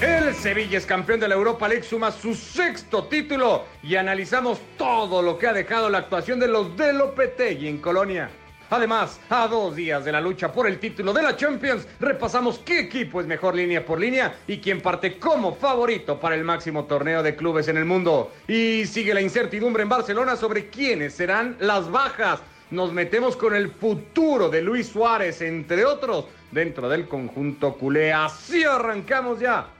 El 0.00 0.32
Sevilla 0.32 0.78
es 0.78 0.86
campeón 0.86 1.18
de 1.18 1.26
la 1.26 1.34
Europa 1.34 1.66
League, 1.66 1.82
suma 1.82 2.12
su 2.12 2.32
sexto 2.32 3.08
título 3.08 3.64
y 3.82 3.96
analizamos 3.96 4.60
todo 4.76 5.20
lo 5.22 5.36
que 5.36 5.48
ha 5.48 5.52
dejado 5.52 5.90
la 5.90 5.98
actuación 5.98 6.38
de 6.38 6.46
los 6.46 6.76
de 6.76 6.92
Lopetegui 6.92 7.66
en 7.66 7.78
Colonia. 7.78 8.30
Además, 8.70 9.18
a 9.28 9.48
dos 9.48 9.74
días 9.74 10.04
de 10.04 10.12
la 10.12 10.20
lucha 10.20 10.52
por 10.52 10.68
el 10.68 10.78
título 10.78 11.12
de 11.12 11.22
la 11.22 11.36
Champions, 11.36 11.88
repasamos 11.98 12.60
qué 12.60 12.78
equipo 12.78 13.20
es 13.20 13.26
mejor 13.26 13.56
línea 13.56 13.84
por 13.84 13.98
línea 13.98 14.36
y 14.46 14.58
quién 14.58 14.80
parte 14.80 15.18
como 15.18 15.56
favorito 15.56 16.20
para 16.20 16.36
el 16.36 16.44
máximo 16.44 16.84
torneo 16.84 17.20
de 17.24 17.34
clubes 17.34 17.66
en 17.66 17.76
el 17.76 17.84
mundo. 17.84 18.30
Y 18.46 18.86
sigue 18.86 19.12
la 19.12 19.20
incertidumbre 19.20 19.82
en 19.82 19.88
Barcelona 19.88 20.36
sobre 20.36 20.68
quiénes 20.68 21.14
serán 21.14 21.56
las 21.58 21.90
bajas. 21.90 22.38
Nos 22.70 22.92
metemos 22.92 23.36
con 23.36 23.52
el 23.52 23.72
futuro 23.72 24.48
de 24.48 24.62
Luis 24.62 24.86
Suárez, 24.86 25.40
entre 25.40 25.84
otros, 25.84 26.26
dentro 26.52 26.88
del 26.88 27.08
conjunto 27.08 27.74
culé. 27.74 28.12
Así 28.12 28.62
arrancamos 28.62 29.40
ya 29.40 29.70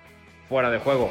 fuera 0.48 0.70
de 0.70 0.78
juego. 0.78 1.10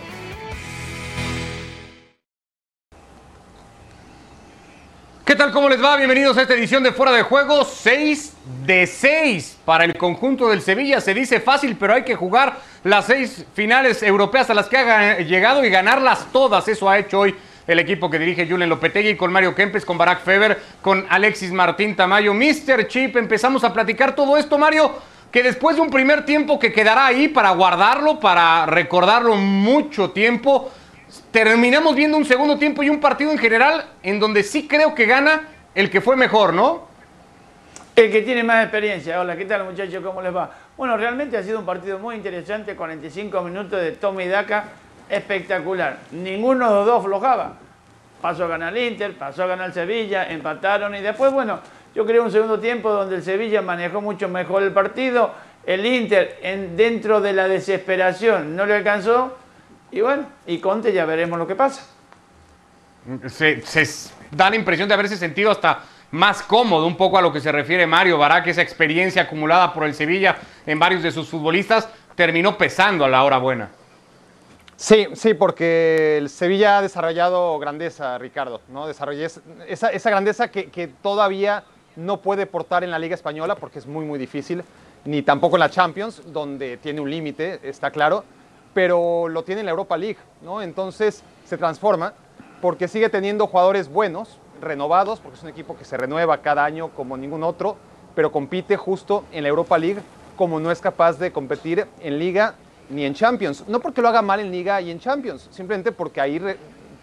¿Qué 5.23 5.35
tal? 5.35 5.51
¿Cómo 5.51 5.67
les 5.67 5.83
va? 5.83 5.97
Bienvenidos 5.97 6.37
a 6.37 6.43
esta 6.43 6.53
edición 6.53 6.83
de 6.83 6.93
Fuera 6.93 7.11
de 7.11 7.21
Juego. 7.21 7.65
6 7.65 8.33
de 8.65 8.87
6 8.87 9.59
para 9.65 9.83
el 9.83 9.97
conjunto 9.97 10.47
del 10.47 10.61
Sevilla. 10.61 11.01
Se 11.01 11.13
dice 11.13 11.41
fácil, 11.41 11.75
pero 11.77 11.93
hay 11.93 12.03
que 12.03 12.15
jugar 12.15 12.59
las 12.85 13.07
seis 13.07 13.45
finales 13.53 14.01
europeas 14.01 14.49
a 14.49 14.53
las 14.53 14.67
que 14.67 14.77
ha 14.77 15.19
llegado 15.19 15.65
y 15.65 15.69
ganarlas 15.69 16.31
todas. 16.31 16.67
Eso 16.69 16.89
ha 16.89 16.97
hecho 16.97 17.19
hoy 17.19 17.35
el 17.67 17.79
equipo 17.79 18.09
que 18.09 18.17
dirige 18.17 18.47
Julen 18.47 18.69
Lopetegui 18.69 19.17
con 19.17 19.33
Mario 19.33 19.53
Kempes, 19.53 19.83
con 19.83 19.97
Barack 19.97 20.23
Feber, 20.23 20.61
con 20.81 21.05
Alexis 21.09 21.51
Martín 21.51 21.97
Tamayo, 21.97 22.33
Mr. 22.33 22.87
Chip. 22.87 23.17
Empezamos 23.17 23.65
a 23.65 23.73
platicar 23.73 24.15
todo 24.15 24.37
esto, 24.37 24.57
Mario 24.57 24.93
que 25.37 25.43
después 25.43 25.75
de 25.75 25.83
un 25.83 25.91
primer 25.91 26.25
tiempo 26.25 26.57
que 26.57 26.73
quedará 26.73 27.05
ahí 27.05 27.27
para 27.27 27.51
guardarlo, 27.51 28.19
para 28.19 28.65
recordarlo 28.65 29.35
mucho 29.35 30.09
tiempo, 30.09 30.71
terminamos 31.29 31.95
viendo 31.95 32.17
un 32.17 32.25
segundo 32.25 32.57
tiempo 32.57 32.81
y 32.81 32.89
un 32.89 32.99
partido 32.99 33.31
en 33.31 33.37
general 33.37 33.85
en 34.01 34.19
donde 34.19 34.41
sí 34.41 34.67
creo 34.67 34.95
que 34.95 35.05
gana 35.05 35.43
el 35.75 35.91
que 35.91 36.01
fue 36.01 36.15
mejor, 36.15 36.55
¿no? 36.55 36.87
El 37.95 38.11
que 38.11 38.23
tiene 38.23 38.41
más 38.41 38.63
experiencia. 38.63 39.21
Hola, 39.21 39.37
¿qué 39.37 39.45
tal 39.45 39.63
muchachos? 39.63 40.03
¿Cómo 40.03 40.23
les 40.23 40.35
va? 40.35 40.49
Bueno, 40.75 40.97
realmente 40.97 41.37
ha 41.37 41.43
sido 41.43 41.59
un 41.59 41.67
partido 41.67 41.99
muy 41.99 42.15
interesante, 42.15 42.75
45 42.75 43.39
minutos 43.43 43.79
de 43.79 43.91
Tommy 43.91 44.27
Daca, 44.27 44.63
espectacular. 45.07 45.99
Ninguno 46.13 46.67
de 46.67 46.75
los 46.77 46.85
dos 46.87 47.03
flojaba. 47.03 47.53
Pasó 48.23 48.45
a 48.45 48.47
ganar 48.47 48.75
el 48.75 48.91
Inter, 48.91 49.13
pasó 49.13 49.43
a 49.43 49.45
ganar 49.45 49.67
el 49.67 49.73
Sevilla, 49.73 50.31
empataron 50.31 50.95
y 50.95 51.01
después, 51.01 51.31
bueno, 51.31 51.59
yo 51.95 52.05
creo 52.05 52.23
un 52.23 52.31
segundo 52.31 52.59
tiempo 52.59 52.91
donde 52.91 53.15
el 53.15 53.23
Sevilla 53.23 53.61
manejó 53.61 54.01
mucho 54.01 54.29
mejor 54.29 54.63
el 54.63 54.71
partido, 54.71 55.33
el 55.65 55.85
Inter 55.85 56.39
en, 56.41 56.77
dentro 56.77 57.19
de 57.21 57.33
la 57.33 57.47
desesperación 57.47 58.55
no 58.55 58.65
le 58.65 58.75
alcanzó 58.75 59.37
y 59.91 60.01
bueno, 60.01 60.25
y 60.45 60.59
Conte 60.59 60.93
ya 60.93 61.05
veremos 61.05 61.37
lo 61.37 61.47
que 61.47 61.55
pasa. 61.55 61.85
Se, 63.27 63.61
da 64.31 64.49
la 64.49 64.55
impresión 64.55 64.87
de 64.87 64.93
haberse 64.93 65.17
sentido 65.17 65.51
hasta 65.51 65.83
más 66.11 66.41
cómodo, 66.41 66.85
un 66.85 66.97
poco 66.97 67.17
a 67.17 67.21
lo 67.21 67.31
que 67.31 67.39
se 67.39 67.51
refiere 67.51 67.87
Mario 67.87 68.17
Barak, 68.17 68.47
esa 68.47 68.61
experiencia 68.61 69.23
acumulada 69.23 69.73
por 69.73 69.83
el 69.83 69.93
Sevilla 69.93 70.37
en 70.65 70.79
varios 70.79 71.03
de 71.03 71.11
sus 71.11 71.27
futbolistas 71.27 71.87
terminó 72.15 72.57
pesando 72.57 73.05
a 73.05 73.09
la 73.09 73.23
hora 73.23 73.37
buena. 73.37 73.69
Sí, 74.75 75.07
sí, 75.13 75.33
porque 75.33 76.17
el 76.17 76.29
Sevilla 76.29 76.77
ha 76.77 76.81
desarrollado 76.81 77.57
grandeza, 77.59 78.17
Ricardo, 78.17 78.61
¿no? 78.67 78.87
Desarrolló 78.87 79.25
esa, 79.67 79.89
esa 79.89 80.09
grandeza 80.09 80.49
que, 80.51 80.69
que 80.69 80.87
todavía 80.87 81.63
no 81.97 82.21
puede 82.21 82.45
portar 82.45 82.83
en 82.83 82.91
la 82.91 82.99
Liga 82.99 83.15
Española 83.15 83.55
porque 83.55 83.79
es 83.79 83.87
muy, 83.87 84.05
muy 84.05 84.17
difícil, 84.17 84.63
ni 85.03 85.23
tampoco 85.23 85.57
en 85.57 85.61
la 85.61 85.69
Champions, 85.69 86.21
donde 86.31 86.77
tiene 86.77 87.01
un 87.01 87.09
límite, 87.09 87.59
está 87.63 87.91
claro, 87.91 88.23
pero 88.73 89.27
lo 89.27 89.43
tiene 89.43 89.61
en 89.61 89.65
la 89.65 89.71
Europa 89.71 89.97
League, 89.97 90.19
¿no? 90.41 90.61
Entonces 90.61 91.23
se 91.45 91.57
transforma 91.57 92.13
porque 92.61 92.87
sigue 92.87 93.09
teniendo 93.09 93.47
jugadores 93.47 93.89
buenos, 93.89 94.37
renovados, 94.61 95.19
porque 95.19 95.37
es 95.37 95.43
un 95.43 95.49
equipo 95.49 95.75
que 95.75 95.85
se 95.85 95.97
renueva 95.97 96.41
cada 96.41 96.63
año 96.63 96.89
como 96.89 97.17
ningún 97.17 97.43
otro, 97.43 97.77
pero 98.15 98.31
compite 98.31 98.77
justo 98.77 99.25
en 99.31 99.43
la 99.43 99.49
Europa 99.49 99.77
League 99.77 100.01
como 100.35 100.59
no 100.59 100.71
es 100.71 100.79
capaz 100.79 101.17
de 101.17 101.31
competir 101.31 101.87
en 101.99 102.19
Liga 102.19 102.55
ni 102.89 103.05
en 103.05 103.15
Champions. 103.15 103.67
No 103.67 103.79
porque 103.79 104.01
lo 104.01 104.07
haga 104.07 104.21
mal 104.21 104.39
en 104.39 104.51
Liga 104.51 104.79
y 104.81 104.91
en 104.91 104.99
Champions, 104.99 105.47
simplemente 105.51 105.91
porque 105.91 106.21
ahí 106.21 106.39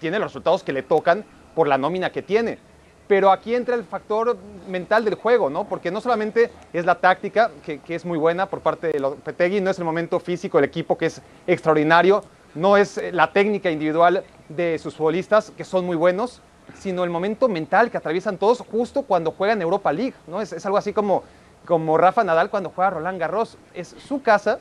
tiene 0.01 0.19
los 0.19 0.29
resultados 0.29 0.63
que 0.63 0.73
le 0.73 0.83
tocan 0.83 1.25
por 1.55 1.67
la 1.67 1.79
nómina 1.79 2.11
que 2.11 2.23
tiene 2.23 2.59
pero 3.07 3.31
aquí 3.31 3.55
entra 3.55 3.75
el 3.75 3.85
factor 3.85 4.37
mental 4.69 5.05
del 5.05 5.15
juego, 5.15 5.51
¿no? 5.51 5.65
Porque 5.65 5.91
no 5.91 6.01
solamente 6.01 6.51
es 6.73 6.87
la 6.87 6.97
táctica, 6.97 7.51
que, 7.63 7.81
es 7.89 8.05
muy 8.05 8.19
buena 8.19 8.47
por 8.47 8.61
parte 8.61 8.89
de 8.89 8.99
Lopetegui, 8.99 9.61
no 9.61 9.71
es 9.71 9.79
el 9.79 9.85
momento 9.85 10.21
físico 10.21 10.59
del 10.59 10.65
equipo, 10.65 10.97
que 10.97 11.07
es 11.07 11.21
extraordinario, 11.47 12.23
no 12.55 12.77
es 12.77 13.01
la 13.13 13.33
técnica 13.33 13.71
individual 13.71 14.25
de 14.49 14.79
sus 14.79 14.95
futbolistas, 14.95 15.51
que 15.51 15.65
son 15.65 15.85
muy 15.85 15.97
buenos, 15.97 16.41
sino 16.75 17.05
el 17.05 17.11
momento 17.11 17.49
mental 17.49 17.91
que 17.91 17.99
atraviesan 17.99 18.39
todos 18.39 18.61
justo 18.61 19.03
cuando 19.03 19.33
juegan 19.33 19.61
Europa 19.61 19.93
League, 19.93 20.15
¿no? 20.27 20.41
Es, 20.41 20.65
algo 20.65 20.79
así 20.79 20.95
como, 20.95 21.25
como 21.67 21.99
Rafa 21.99 22.25
Nadal 22.25 22.49
cuando 22.49 22.71
juega 22.71 22.91
Roland 22.91 23.21
Garros. 23.21 23.59
Es 23.75 23.89
su 23.89 24.23
casa, 24.23 24.61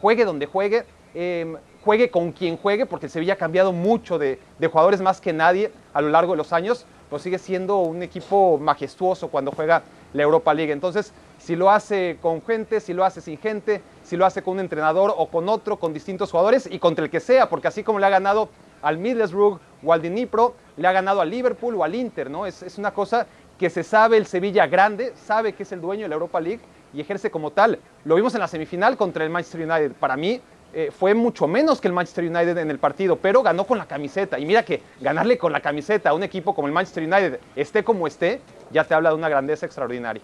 juegue 0.00 0.26
donde 0.26 0.44
juegue, 0.44 0.84
em, 1.14 1.56
juegue 1.82 2.10
con 2.10 2.32
quien 2.32 2.58
juegue, 2.58 2.84
porque 2.84 3.06
el 3.06 3.12
Sevilla 3.12 3.34
ha 3.34 3.36
cambiado 3.36 3.72
mucho 3.72 4.18
de, 4.18 4.38
de 4.58 4.66
jugadores 4.66 5.00
más 5.00 5.22
que 5.22 5.32
nadie 5.32 5.72
a 5.94 6.02
lo 6.02 6.10
largo 6.10 6.32
de 6.32 6.36
los 6.36 6.52
años, 6.52 6.84
pues 7.08 7.22
sigue 7.22 7.38
siendo 7.38 7.78
un 7.78 8.02
equipo 8.02 8.58
majestuoso 8.58 9.28
cuando 9.28 9.52
juega 9.52 9.82
la 10.12 10.22
Europa 10.22 10.54
League. 10.54 10.72
Entonces, 10.72 11.12
si 11.38 11.56
lo 11.56 11.70
hace 11.70 12.18
con 12.20 12.42
gente, 12.42 12.80
si 12.80 12.92
lo 12.92 13.04
hace 13.04 13.20
sin 13.20 13.38
gente, 13.38 13.82
si 14.02 14.16
lo 14.16 14.26
hace 14.26 14.42
con 14.42 14.54
un 14.54 14.60
entrenador 14.60 15.14
o 15.16 15.28
con 15.28 15.48
otro, 15.48 15.78
con 15.78 15.92
distintos 15.92 16.30
jugadores 16.30 16.68
y 16.70 16.78
contra 16.78 17.04
el 17.04 17.10
que 17.10 17.20
sea, 17.20 17.48
porque 17.48 17.68
así 17.68 17.82
como 17.82 17.98
le 17.98 18.06
ha 18.06 18.10
ganado 18.10 18.48
al 18.82 18.98
Middlesbrough 18.98 19.58
o 19.84 19.92
al 19.92 20.02
Dnipro, 20.02 20.54
le 20.76 20.88
ha 20.88 20.92
ganado 20.92 21.20
al 21.20 21.30
Liverpool 21.30 21.74
o 21.74 21.84
al 21.84 21.94
Inter, 21.94 22.30
¿no? 22.30 22.46
Es, 22.46 22.62
es 22.62 22.78
una 22.78 22.92
cosa 22.92 23.26
que 23.58 23.70
se 23.70 23.82
sabe 23.82 24.16
el 24.16 24.26
Sevilla 24.26 24.66
grande, 24.66 25.12
sabe 25.16 25.52
que 25.52 25.64
es 25.64 25.72
el 25.72 25.80
dueño 25.80 26.04
de 26.04 26.08
la 26.08 26.14
Europa 26.14 26.40
League 26.40 26.60
y 26.94 27.00
ejerce 27.00 27.30
como 27.30 27.50
tal. 27.50 27.78
Lo 28.04 28.14
vimos 28.14 28.34
en 28.34 28.40
la 28.40 28.48
semifinal 28.48 28.96
contra 28.96 29.24
el 29.24 29.30
Manchester 29.30 29.68
United. 29.68 29.92
Para 29.92 30.16
mí, 30.16 30.40
eh, 30.74 30.90
fue 30.96 31.14
mucho 31.14 31.46
menos 31.46 31.80
que 31.80 31.88
el 31.88 31.94
Manchester 31.94 32.24
United 32.24 32.58
en 32.58 32.70
el 32.70 32.78
partido, 32.78 33.16
pero 33.16 33.42
ganó 33.42 33.64
con 33.64 33.78
la 33.78 33.86
camiseta. 33.86 34.38
Y 34.38 34.44
mira 34.44 34.64
que 34.64 34.82
ganarle 35.00 35.38
con 35.38 35.52
la 35.52 35.60
camiseta 35.60 36.10
a 36.10 36.14
un 36.14 36.22
equipo 36.22 36.54
como 36.54 36.68
el 36.68 36.74
Manchester 36.74 37.04
United, 37.04 37.40
esté 37.56 37.82
como 37.82 38.06
esté, 38.06 38.40
ya 38.70 38.84
te 38.84 38.94
habla 38.94 39.10
de 39.10 39.16
una 39.16 39.28
grandeza 39.28 39.66
extraordinaria. 39.66 40.22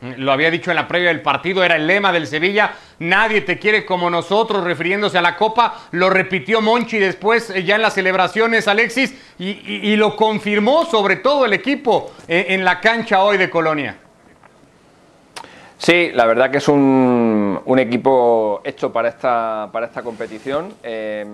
Mm, 0.00 0.12
lo 0.16 0.32
había 0.32 0.50
dicho 0.50 0.70
en 0.70 0.76
la 0.76 0.88
previa 0.88 1.08
del 1.08 1.20
partido, 1.20 1.62
era 1.62 1.76
el 1.76 1.86
lema 1.86 2.10
del 2.10 2.26
Sevilla, 2.26 2.74
nadie 3.00 3.42
te 3.42 3.58
quiere 3.58 3.84
como 3.84 4.08
nosotros, 4.08 4.64
refiriéndose 4.64 5.18
a 5.18 5.22
la 5.22 5.36
Copa, 5.36 5.88
lo 5.90 6.08
repitió 6.08 6.62
Monchi 6.62 6.98
después 6.98 7.50
eh, 7.50 7.64
ya 7.64 7.76
en 7.76 7.82
las 7.82 7.94
celebraciones, 7.94 8.66
Alexis, 8.66 9.14
y, 9.38 9.96
lo 9.96 10.16
confirmó 10.16 10.86
sobre 10.86 11.16
todo 11.16 11.44
el 11.44 11.52
equipo 11.52 12.12
eh, 12.28 12.46
en 12.50 12.64
la 12.64 12.80
cancha 12.80 13.22
hoy 13.22 13.36
de 13.36 13.50
Colonia. 13.50 13.98
Sí, 15.82 16.10
la 16.12 16.26
verdad 16.26 16.50
que 16.50 16.58
es 16.58 16.68
un, 16.68 17.58
equipo 17.78 18.60
hecho 18.64 18.92
para 18.92 19.08
esta, 19.08 19.70
para 19.72 19.86
esta 19.86 20.02
competición. 20.02 20.74
Eh, 20.82 21.24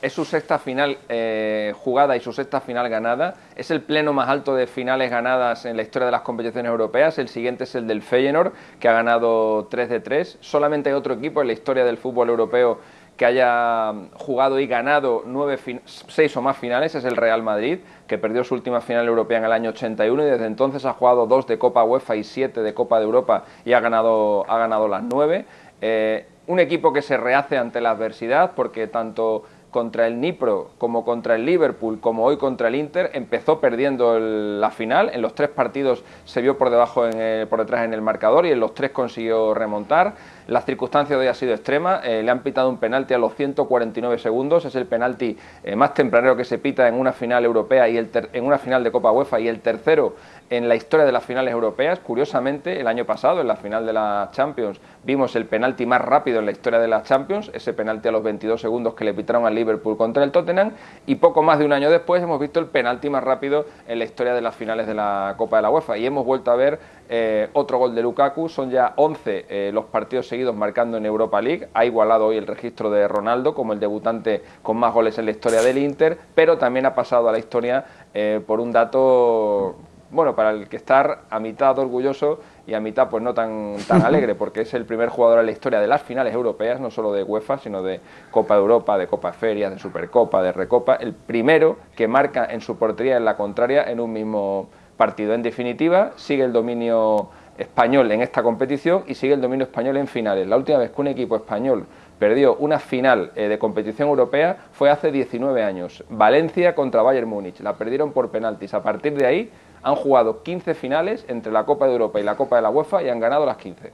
es 0.00 0.12
su 0.12 0.24
sexta 0.24 0.60
final 0.60 0.98
eh, 1.08 1.74
jugada 1.76 2.16
y 2.16 2.20
su 2.20 2.32
sexta 2.32 2.60
final 2.60 2.88
ganada. 2.88 3.34
Es 3.56 3.72
el 3.72 3.80
pleno 3.80 4.12
más 4.12 4.28
alto 4.28 4.54
de 4.54 4.68
finales 4.68 5.10
ganadas 5.10 5.64
en 5.64 5.76
la 5.76 5.82
historia 5.82 6.06
de 6.06 6.12
las 6.12 6.20
competiciones 6.20 6.70
europeas. 6.70 7.18
El 7.18 7.26
siguiente 7.26 7.64
es 7.64 7.74
el 7.74 7.88
del 7.88 8.00
Feyenoord, 8.00 8.52
que 8.78 8.88
ha 8.88 8.92
ganado 8.92 9.66
3 9.68 9.88
de 9.88 9.98
3. 9.98 10.38
Solamente 10.40 10.88
hay 10.88 10.94
otro 10.94 11.14
equipo 11.14 11.40
en 11.40 11.48
la 11.48 11.54
historia 11.54 11.84
del 11.84 11.98
fútbol 11.98 12.28
europeo 12.28 12.78
que 13.16 13.24
haya 13.24 13.94
jugado 14.14 14.60
y 14.60 14.66
ganado 14.66 15.22
nueve 15.26 15.58
seis 15.84 16.36
o 16.36 16.42
más 16.42 16.56
finales 16.56 16.94
es 16.94 17.04
el 17.04 17.16
Real 17.16 17.42
Madrid, 17.42 17.78
que 18.06 18.18
perdió 18.18 18.44
su 18.44 18.54
última 18.54 18.80
final 18.80 19.06
europea 19.06 19.38
en 19.38 19.44
el 19.44 19.52
año 19.52 19.70
81 19.70 20.22
y 20.22 20.26
desde 20.26 20.46
entonces 20.46 20.84
ha 20.84 20.92
jugado 20.92 21.26
dos 21.26 21.46
de 21.46 21.58
Copa 21.58 21.84
UEFA 21.84 22.16
y 22.16 22.24
siete 22.24 22.62
de 22.62 22.74
Copa 22.74 22.98
de 22.98 23.04
Europa 23.04 23.44
y 23.64 23.72
ha 23.72 23.80
ganado, 23.80 24.44
ha 24.48 24.58
ganado 24.58 24.88
las 24.88 25.02
nueve. 25.02 25.46
Eh, 25.80 26.26
un 26.46 26.60
equipo 26.60 26.92
que 26.92 27.02
se 27.02 27.16
rehace 27.16 27.58
ante 27.58 27.80
la 27.80 27.90
adversidad 27.90 28.52
porque 28.54 28.86
tanto 28.86 29.44
contra 29.70 30.06
el 30.06 30.20
Nipro 30.20 30.70
como 30.78 31.04
contra 31.04 31.34
el 31.34 31.44
Liverpool 31.44 32.00
como 32.00 32.24
hoy 32.24 32.36
contra 32.38 32.68
el 32.68 32.76
Inter 32.76 33.10
empezó 33.14 33.60
perdiendo 33.60 34.18
la 34.18 34.70
final 34.70 35.10
en 35.12 35.20
los 35.20 35.34
tres 35.34 35.50
partidos 35.50 36.02
se 36.24 36.40
vio 36.40 36.56
por 36.56 36.70
debajo 36.70 37.02
por 37.50 37.58
detrás 37.58 37.84
en 37.84 37.92
el 37.92 38.00
marcador 38.00 38.46
y 38.46 38.52
en 38.52 38.60
los 38.60 38.74
tres 38.74 38.92
consiguió 38.92 39.52
remontar 39.54 40.14
las 40.46 40.64
circunstancias 40.64 41.18
de 41.18 41.24
hoy 41.24 41.28
ha 41.28 41.34
sido 41.34 41.52
extrema, 41.54 42.00
eh, 42.04 42.22
le 42.22 42.30
han 42.30 42.40
pitado 42.40 42.68
un 42.68 42.78
penalti 42.78 43.14
a 43.14 43.18
los 43.18 43.34
149 43.34 44.18
segundos, 44.18 44.64
es 44.64 44.76
el 44.76 44.86
penalti 44.86 45.36
eh, 45.64 45.74
más 45.74 45.92
tempranero 45.94 46.36
que 46.36 46.44
se 46.44 46.58
pita 46.58 46.86
en 46.86 46.94
una 46.94 47.12
final 47.12 47.44
europea 47.44 47.88
y 47.88 47.96
el 47.96 48.10
en 48.32 48.44
una 48.44 48.58
final 48.58 48.84
de 48.84 48.92
Copa 48.92 49.10
UEFA 49.10 49.40
y 49.40 49.48
el 49.48 49.60
tercero 49.60 50.14
en 50.48 50.68
la 50.68 50.76
historia 50.76 51.04
de 51.04 51.12
las 51.12 51.24
finales 51.24 51.52
europeas. 51.52 51.98
Curiosamente, 51.98 52.80
el 52.80 52.86
año 52.86 53.04
pasado, 53.04 53.40
en 53.40 53.48
la 53.48 53.56
final 53.56 53.84
de 53.84 53.92
la 53.92 54.28
Champions, 54.32 54.80
vimos 55.04 55.34
el 55.34 55.46
penalti 55.46 55.84
más 55.84 56.00
rápido 56.00 56.38
en 56.38 56.46
la 56.46 56.52
historia 56.52 56.78
de 56.78 56.88
la 56.88 57.02
Champions, 57.02 57.50
ese 57.52 57.72
penalti 57.72 58.08
a 58.08 58.12
los 58.12 58.22
22 58.22 58.60
segundos 58.60 58.94
que 58.94 59.04
le 59.04 59.14
pitaron 59.14 59.46
al 59.46 59.54
Liverpool 59.54 59.96
contra 59.96 60.22
el 60.22 60.30
Tottenham, 60.30 60.72
y 61.06 61.16
poco 61.16 61.42
más 61.42 61.58
de 61.58 61.64
un 61.64 61.72
año 61.72 61.90
después 61.90 62.22
hemos 62.22 62.38
visto 62.38 62.60
el 62.60 62.66
penalti 62.66 63.10
más 63.10 63.24
rápido 63.24 63.66
en 63.88 63.98
la 63.98 64.04
historia 64.04 64.34
de 64.34 64.40
las 64.40 64.54
finales 64.54 64.86
de 64.86 64.94
la 64.94 65.34
Copa 65.36 65.56
de 65.56 65.62
la 65.62 65.70
UEFA. 65.70 65.98
Y 65.98 66.06
hemos 66.06 66.24
vuelto 66.24 66.50
a 66.52 66.56
ver 66.56 66.78
eh, 67.08 67.48
otro 67.52 67.78
gol 67.78 67.94
de 67.94 68.02
Lukaku, 68.02 68.48
son 68.48 68.70
ya 68.70 68.92
11 68.96 69.46
eh, 69.48 69.70
los 69.72 69.86
partidos 69.86 70.26
seguidos 70.26 70.54
marcando 70.54 70.96
en 70.96 71.06
Europa 71.06 71.40
League, 71.40 71.68
ha 71.74 71.84
igualado 71.84 72.26
hoy 72.26 72.36
el 72.36 72.46
registro 72.46 72.90
de 72.90 73.06
Ronaldo 73.06 73.54
como 73.54 73.72
el 73.72 73.80
debutante 73.80 74.42
con 74.62 74.76
más 74.76 74.92
goles 74.92 75.18
en 75.18 75.26
la 75.26 75.30
historia 75.30 75.62
del 75.62 75.78
Inter, 75.78 76.18
pero 76.34 76.58
también 76.58 76.86
ha 76.86 76.94
pasado 76.94 77.28
a 77.28 77.32
la 77.32 77.38
historia 77.38 77.84
eh, 78.14 78.40
por 78.46 78.60
un 78.60 78.72
dato, 78.72 79.76
bueno, 80.10 80.34
para 80.34 80.50
el 80.50 80.68
que 80.68 80.76
estar 80.76 81.22
a 81.30 81.38
mitad 81.38 81.78
orgulloso 81.78 82.40
y 82.66 82.74
a 82.74 82.80
mitad 82.80 83.08
pues 83.08 83.22
no 83.22 83.34
tan, 83.34 83.76
tan 83.86 84.02
alegre, 84.04 84.34
porque 84.34 84.62
es 84.62 84.74
el 84.74 84.84
primer 84.84 85.08
jugador 85.08 85.40
en 85.40 85.46
la 85.46 85.52
historia 85.52 85.80
de 85.80 85.86
las 85.86 86.02
finales 86.02 86.34
europeas, 86.34 86.80
no 86.80 86.90
solo 86.90 87.12
de 87.12 87.22
UEFA, 87.22 87.58
sino 87.58 87.82
de 87.82 88.00
Copa 88.30 88.54
de 88.54 88.60
Europa, 88.60 88.98
de 88.98 89.06
Copa 89.06 89.32
Ferias, 89.32 89.72
de 89.72 89.78
Supercopa, 89.78 90.42
de 90.42 90.52
Recopa, 90.52 90.96
el 90.96 91.12
primero 91.14 91.76
que 91.94 92.08
marca 92.08 92.46
en 92.50 92.60
su 92.60 92.76
portería 92.76 93.16
en 93.16 93.24
la 93.24 93.36
contraria 93.36 93.84
en 93.84 94.00
un 94.00 94.12
mismo 94.12 94.68
partido. 94.96 95.34
En 95.34 95.42
definitiva, 95.42 96.12
sigue 96.16 96.44
el 96.44 96.52
dominio 96.52 97.28
español 97.58 98.10
en 98.12 98.22
esta 98.22 98.42
competición 98.42 99.04
y 99.06 99.14
sigue 99.14 99.34
el 99.34 99.40
dominio 99.40 99.64
español 99.64 99.96
en 99.96 100.06
finales. 100.06 100.46
La 100.46 100.56
última 100.56 100.78
vez 100.78 100.90
que 100.90 101.00
un 101.00 101.06
equipo 101.08 101.36
español 101.36 101.86
perdió 102.18 102.56
una 102.56 102.78
final 102.78 103.32
eh, 103.34 103.48
de 103.48 103.58
competición 103.58 104.08
europea 104.08 104.56
fue 104.72 104.90
hace 104.90 105.10
19 105.10 105.62
años. 105.62 106.04
Valencia 106.08 106.74
contra 106.74 107.02
Bayern 107.02 107.28
Múnich. 107.28 107.60
La 107.60 107.76
perdieron 107.76 108.12
por 108.12 108.30
penaltis. 108.30 108.74
A 108.74 108.82
partir 108.82 109.14
de 109.14 109.26
ahí 109.26 109.50
han 109.82 109.94
jugado 109.94 110.42
15 110.42 110.74
finales 110.74 111.24
entre 111.28 111.52
la 111.52 111.64
Copa 111.64 111.86
de 111.86 111.92
Europa 111.92 112.20
y 112.20 112.24
la 112.24 112.36
Copa 112.36 112.56
de 112.56 112.62
la 112.62 112.70
UEFA 112.70 113.02
y 113.02 113.08
han 113.08 113.20
ganado 113.20 113.46
las 113.46 113.56
15. 113.56 113.92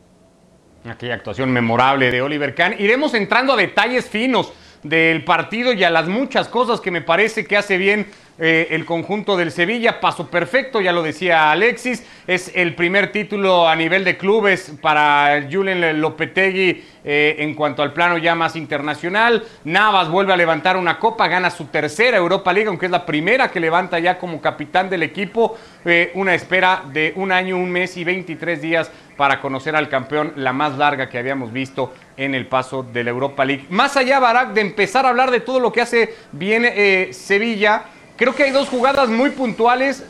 Aquella 0.88 1.14
actuación 1.14 1.52
memorable 1.52 2.10
de 2.10 2.22
Oliver 2.22 2.54
Kahn. 2.54 2.74
Iremos 2.78 3.14
entrando 3.14 3.52
a 3.52 3.56
detalles 3.56 4.08
finos 4.08 4.52
del 4.82 5.24
partido 5.24 5.72
y 5.72 5.84
a 5.84 5.90
las 5.90 6.08
muchas 6.08 6.48
cosas 6.48 6.80
que 6.80 6.90
me 6.90 7.02
parece 7.02 7.44
que 7.44 7.56
hace 7.56 7.76
bien 7.76 8.06
eh, 8.44 8.74
el 8.74 8.84
conjunto 8.84 9.36
del 9.36 9.52
Sevilla. 9.52 10.00
Paso 10.00 10.26
perfecto, 10.26 10.80
ya 10.80 10.90
lo 10.90 11.04
decía 11.04 11.52
Alexis. 11.52 12.04
Es 12.26 12.50
el 12.56 12.74
primer 12.74 13.12
título 13.12 13.68
a 13.68 13.76
nivel 13.76 14.02
de 14.02 14.16
clubes 14.16 14.72
para 14.80 15.46
Julen 15.48 16.00
Lopetegui 16.00 16.82
eh, 17.04 17.36
en 17.38 17.54
cuanto 17.54 17.84
al 17.84 17.92
plano 17.92 18.18
ya 18.18 18.34
más 18.34 18.56
internacional. 18.56 19.44
Navas 19.62 20.08
vuelve 20.08 20.32
a 20.32 20.36
levantar 20.36 20.76
una 20.76 20.98
copa, 20.98 21.28
gana 21.28 21.50
su 21.50 21.66
tercera 21.66 22.16
Europa 22.16 22.52
League, 22.52 22.66
aunque 22.66 22.86
es 22.86 22.90
la 22.90 23.06
primera 23.06 23.48
que 23.48 23.60
levanta 23.60 24.00
ya 24.00 24.18
como 24.18 24.40
capitán 24.40 24.90
del 24.90 25.04
equipo. 25.04 25.56
Eh, 25.84 26.10
una 26.14 26.34
espera 26.34 26.82
de 26.92 27.12
un 27.14 27.30
año, 27.30 27.56
un 27.56 27.70
mes 27.70 27.96
y 27.96 28.02
23 28.02 28.60
días 28.60 28.90
para 29.16 29.40
conocer 29.40 29.76
al 29.76 29.88
campeón, 29.88 30.32
la 30.34 30.52
más 30.52 30.76
larga 30.78 31.08
que 31.08 31.16
habíamos 31.16 31.52
visto 31.52 31.94
en 32.16 32.34
el 32.34 32.48
paso 32.48 32.82
de 32.82 33.04
la 33.04 33.10
Europa 33.10 33.44
League. 33.44 33.66
Más 33.70 33.96
allá, 33.96 34.18
Barak, 34.18 34.52
de 34.52 34.62
empezar 34.62 35.06
a 35.06 35.10
hablar 35.10 35.30
de 35.30 35.38
todo 35.38 35.60
lo 35.60 35.70
que 35.70 35.80
hace 35.80 36.12
bien 36.32 37.12
Sevilla, 37.12 37.84
creo 38.16 38.34
que 38.34 38.44
hay 38.44 38.50
dos 38.50 38.68
jugadas 38.68 39.08
muy 39.08 39.30
puntuales 39.30 40.04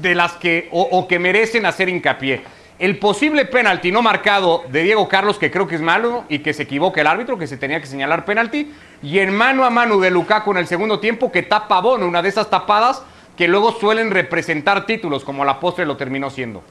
de 0.00 0.14
las 0.14 0.32
que, 0.34 0.68
o, 0.70 1.08
que 1.08 1.18
merecen 1.18 1.66
hacer 1.66 1.88
hincapié. 1.88 2.42
El 2.78 2.98
posible 2.98 3.44
penalti 3.44 3.90
no 3.90 4.02
marcado 4.02 4.62
de 4.70 4.84
Diego 4.84 5.08
Carlos, 5.08 5.38
que 5.38 5.50
creo 5.50 5.66
que 5.66 5.74
es 5.74 5.80
malo 5.80 6.24
y 6.28 6.38
que 6.40 6.52
se 6.52 6.62
equivoca 6.62 7.00
el 7.00 7.08
árbitro, 7.08 7.36
que 7.36 7.48
se 7.48 7.56
tenía 7.56 7.80
que 7.80 7.86
señalar 7.86 8.24
penalti. 8.24 8.72
Y 9.02 9.18
en 9.18 9.34
mano 9.34 9.64
a 9.64 9.70
mano 9.70 9.98
de 9.98 10.10
Lukaku 10.10 10.52
en 10.52 10.58
el 10.58 10.68
segundo 10.68 11.00
tiempo, 11.00 11.32
que 11.32 11.42
tapa 11.42 11.78
a 11.78 11.80
Bono, 11.80 12.06
una 12.06 12.22
de 12.22 12.28
esas 12.28 12.48
tapadas 12.50 13.02
que 13.36 13.48
luego 13.48 13.72
suelen 13.72 14.10
representar 14.10 14.86
títulos, 14.86 15.24
como 15.24 15.44
la 15.44 15.58
postre 15.58 15.86
lo 15.86 15.96
terminó 15.96 16.30
siendo. 16.30 16.62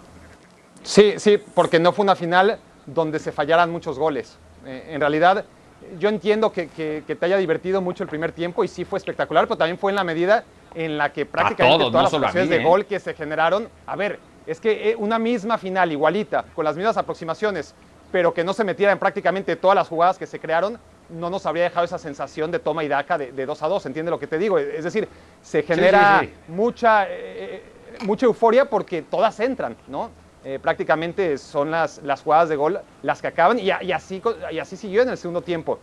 Sí, 0.84 1.16
sí, 1.18 1.38
porque 1.54 1.80
no 1.80 1.92
fue 1.92 2.04
una 2.04 2.16
final 2.16 2.60
donde 2.86 3.20
se 3.20 3.34
fallaran 3.34 3.70
muchos 3.70 4.00
goles. 4.00 4.38
Eh, 4.66 4.92
en 4.92 5.02
realidad, 5.02 5.46
yo 6.00 6.10
entiendo 6.10 6.52
que, 6.52 6.68
que, 6.68 7.02
te 7.02 7.26
haya 7.26 7.38
divertido 7.38 7.82
mucho 7.82 8.04
el 8.04 8.10
primer 8.10 8.32
tiempo 8.32 8.64
y 8.64 8.68
sí 8.68 8.86
fue 8.86 9.00
espectacular, 9.00 9.46
pero 9.46 9.58
también 9.58 9.78
fue 9.78 9.92
en 9.92 9.96
la 9.96 10.04
medida 10.04 10.44
en 10.76 10.98
la 10.98 11.12
que 11.12 11.26
prácticamente 11.26 11.86
todas 11.86 12.04
las 12.04 12.14
ocasiones 12.14 12.50
de 12.50 12.58
¿eh? 12.58 12.64
gol 12.64 12.86
que 12.86 13.00
se 13.00 13.14
generaron, 13.14 13.70
a 13.86 13.96
ver, 13.96 14.20
es 14.46 14.60
que 14.60 14.92
eh, 14.92 14.96
una 14.96 15.20
misma 15.20 15.58
final 15.58 15.92
igualita, 15.92 16.46
con 16.56 16.66
las 16.66 16.76
mismas 16.76 16.98
aproximaciones, 16.98 17.74
pero 18.12 18.34
que 18.34 18.44
no 18.44 18.54
se 18.54 18.64
metiera 18.64 18.92
en 18.92 19.00
prácticamente 19.00 19.56
todas 19.56 19.76
las 19.76 19.88
jugadas 19.88 20.18
que 20.18 20.28
se 20.28 20.40
crearon, 20.40 20.80
no 21.10 21.30
nos 21.30 21.46
habría 21.46 21.64
dejado 21.64 21.86
esa 21.86 21.98
sensación 21.98 22.52
de 22.52 22.60
toma 22.60 22.84
y 22.84 22.88
daca 22.88 23.18
de, 23.18 23.46
2 23.46 23.64
a 23.64 23.68
2, 23.68 23.86
¿entiende 23.86 24.12
lo 24.12 24.20
que 24.20 24.28
te 24.28 24.38
digo? 24.38 24.58
Es 24.60 24.84
decir, 24.84 25.08
se 25.42 25.64
genera 25.64 26.22
mucha, 26.48 27.06
eh, 27.10 27.64
mucha 28.02 28.26
euforia 28.26 28.66
porque 28.66 29.02
todas 29.02 29.40
entran, 29.40 29.76
¿no? 29.88 30.10
Prácticamente 30.62 31.38
son 31.38 31.72
las, 31.72 32.02
las 32.04 32.22
jugadas 32.22 32.48
de 32.48 32.56
gol 32.56 32.80
las 33.04 33.22
que 33.22 33.28
acaban 33.28 33.60
y, 33.60 33.70
así, 33.70 34.22
y 34.52 34.60
así 34.60 34.78
siguió 34.78 35.02
en 35.02 35.10
el 35.10 35.18
segundo 35.18 35.42
tiempo. 35.42 35.80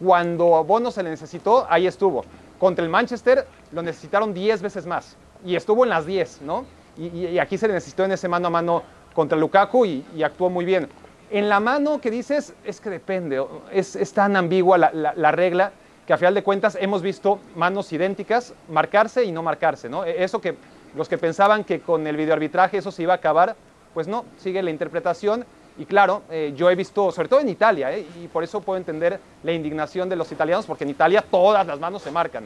cuando 0.00 0.56
a 0.56 0.62
Bono 0.62 0.90
se 0.90 1.02
le 1.02 1.10
necesitó, 1.10 1.66
ahí 1.68 1.86
estuvo. 1.86 2.24
Contra 2.60 2.84
el 2.84 2.90
Manchester 2.90 3.46
lo 3.72 3.82
necesitaron 3.82 4.34
10 4.34 4.62
veces 4.62 4.86
más 4.86 5.16
y 5.44 5.56
estuvo 5.56 5.84
en 5.84 5.90
las 5.90 6.06
10, 6.06 6.42
¿no? 6.42 6.64
Y, 6.98 7.38
aquí 7.38 7.56
se 7.56 7.66
le 7.66 7.74
necesitó 7.74 8.04
en 8.04 8.12
ese 8.12 8.28
mano 8.28 8.48
a 8.48 8.50
mano 8.50 8.82
contra 9.14 9.38
Lukaku 9.38 9.86
y, 9.86 10.22
actuó 10.22 10.50
muy 10.50 10.64
bien. 10.64 10.88
En 11.30 11.48
la 11.48 11.60
mano 11.60 12.00
que 12.00 12.10
dices 12.10 12.54
es 12.64 12.80
que 12.80 12.90
depende, 12.90 13.42
es, 13.72 14.12
tan 14.12 14.36
ambigua 14.36 14.76
la, 14.76 15.32
regla 15.32 15.72
que 16.06 16.12
a 16.12 16.18
final 16.18 16.34
de 16.34 16.42
cuentas 16.42 16.76
hemos 16.80 17.02
visto 17.02 17.38
manos 17.54 17.92
idénticas 17.92 18.52
marcarse 18.68 19.24
y 19.24 19.32
no 19.32 19.42
marcarse, 19.42 19.88
¿no? 19.88 20.04
E, 20.04 20.24
eso 20.24 20.40
que 20.40 20.56
los 20.96 21.08
que 21.08 21.18
pensaban 21.18 21.62
que 21.62 21.80
con 21.80 22.06
el 22.06 22.16
videoarbitraje 22.16 22.78
eso 22.78 22.90
se 22.90 23.04
iba 23.04 23.12
a 23.14 23.16
acabar, 23.16 23.54
pues 23.94 24.08
no, 24.08 24.24
sigue 24.38 24.62
la 24.62 24.70
interpretación 24.70 25.44
y 25.78 25.86
claro, 25.86 26.22
eh, 26.30 26.52
yo 26.54 26.70
he 26.70 26.74
visto, 26.74 27.10
sobre 27.10 27.28
todo 27.28 27.40
en 27.40 27.48
Italia, 27.48 27.90
eh, 27.96 28.06
y 28.22 28.28
por 28.28 28.44
eso 28.44 28.60
puedo 28.60 28.76
entender 28.76 29.18
la 29.42 29.52
indignación 29.52 30.08
de 30.08 30.16
los 30.16 30.30
italianos, 30.30 30.66
porque 30.66 30.84
en 30.84 30.90
Italia 30.90 31.24
todas 31.28 31.66
las 31.66 31.80
manos 31.80 32.02
se 32.02 32.10
marcan. 32.10 32.44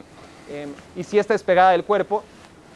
Eh, 0.49 0.67
y 0.95 1.03
sí 1.03 1.19
está 1.19 1.33
despegada 1.33 1.71
del 1.71 1.83
cuerpo, 1.83 2.23